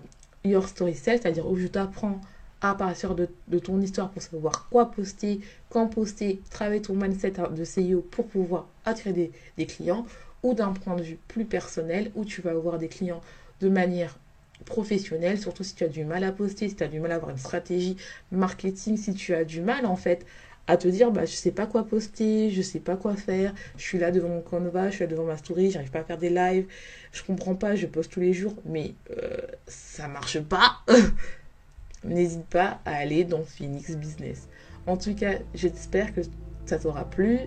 Your 0.46 0.68
Story 0.68 0.96
Self, 0.96 1.22
c'est-à-dire 1.22 1.48
où 1.48 1.58
je 1.58 1.68
t'apprends 1.68 2.22
à 2.62 2.76
partir 2.76 3.16
de, 3.16 3.28
ton 3.60 3.80
histoire 3.80 4.10
pour 4.10 4.22
savoir 4.22 4.68
quoi 4.70 4.92
poster, 4.92 5.40
quand 5.70 5.88
poster, 5.88 6.42
travailler 6.50 6.82
ton 6.82 6.94
mindset 6.94 7.34
de 7.52 7.64
CEO 7.64 8.02
pour 8.02 8.28
pouvoir 8.28 8.68
attirer 8.86 9.32
des 9.58 9.66
clients, 9.66 10.06
ou 10.44 10.54
d'un 10.54 10.72
point 10.72 10.96
de 10.96 11.04
vue 11.04 11.20
plus 11.28 11.46
personnel 11.46 12.12
où 12.16 12.26
tu 12.26 12.42
vas 12.42 12.52
avoir 12.52 12.78
des 12.78 12.88
clients 12.88 13.22
de 13.62 13.70
manière 13.70 14.18
professionnelle, 14.66 15.40
surtout 15.40 15.64
si 15.64 15.76
tu 15.76 15.84
as 15.84 15.88
du 15.88 16.04
mal 16.04 16.24
à 16.24 16.32
poster, 16.32 16.70
si 16.70 16.76
tu 16.76 16.84
as 16.84 16.88
du 16.88 17.00
mal 17.00 17.12
à 17.12 17.16
avoir 17.16 17.32
une 17.32 17.38
stratégie 17.38 17.98
marketing, 18.32 18.98
si 18.98 19.14
tu 19.14 19.34
as 19.34 19.46
du 19.46 19.62
mal 19.62 19.86
en 19.86 19.96
fait 19.96 20.26
à 20.70 20.78
te 20.78 20.88
dire 20.88 21.12
bah 21.12 21.26
je 21.26 21.34
sais 21.34 21.50
pas 21.50 21.66
quoi 21.66 21.84
poster, 21.84 22.52
je 22.52 22.62
sais 22.62 22.80
pas 22.80 22.96
quoi 22.96 23.16
faire, 23.16 23.56
je 23.76 23.82
suis 23.82 23.98
là 23.98 24.12
devant 24.12 24.30
mon 24.30 24.42
Canva, 24.42 24.92
je 24.92 24.96
suis 24.96 25.04
là 25.04 25.08
devant 25.10 25.26
ma 25.26 25.36
story, 25.36 25.72
j'arrive 25.72 25.90
pas 25.90 26.00
à 26.00 26.04
faire 26.04 26.20
des 26.20 26.30
lives, 26.30 26.68
je 27.12 27.24
comprends 27.24 27.56
pas, 27.56 27.76
je 27.76 27.88
poste 27.88 28.12
tous 28.12 28.20
les 28.20 28.34
jours, 28.34 28.54
mais 28.66 28.94
euh, 29.10 29.38
ça 29.68 30.08
marche 30.08 30.40
pas. 30.40 30.78
N'hésite 32.04 32.46
pas 32.46 32.80
à 32.86 32.98
aller 32.98 33.24
dans 33.24 33.44
Phoenix 33.44 33.96
Business. 33.96 34.48
En 34.86 34.96
tout 34.96 35.16
cas, 35.16 35.40
j'espère 35.56 36.14
que 36.14 36.22
ça 36.66 36.78
t'aura 36.78 37.04
plu. 37.04 37.40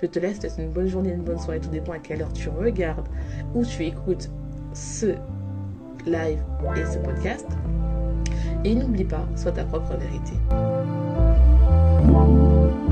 Je 0.00 0.06
te 0.06 0.18
laisse, 0.18 0.38
une 0.56 0.70
bonne 0.70 0.86
journée, 0.86 1.10
une 1.10 1.24
bonne 1.24 1.38
soirée, 1.40 1.60
tout 1.60 1.68
dépend 1.68 1.92
à 1.92 1.98
quelle 1.98 2.22
heure 2.22 2.32
tu 2.32 2.48
regardes 2.48 3.08
ou 3.54 3.66
tu 3.66 3.84
écoutes 3.84 4.30
ce 4.72 5.16
live 6.06 6.42
et 6.76 6.86
ce 6.86 6.98
podcast. 6.98 7.46
Et 8.64 8.74
n'oublie 8.74 9.04
pas, 9.04 9.28
sois 9.36 9.52
ta 9.52 9.64
propre 9.64 9.96
vérité. 9.96 10.32
Thank 12.02 12.14
you. 12.14 12.89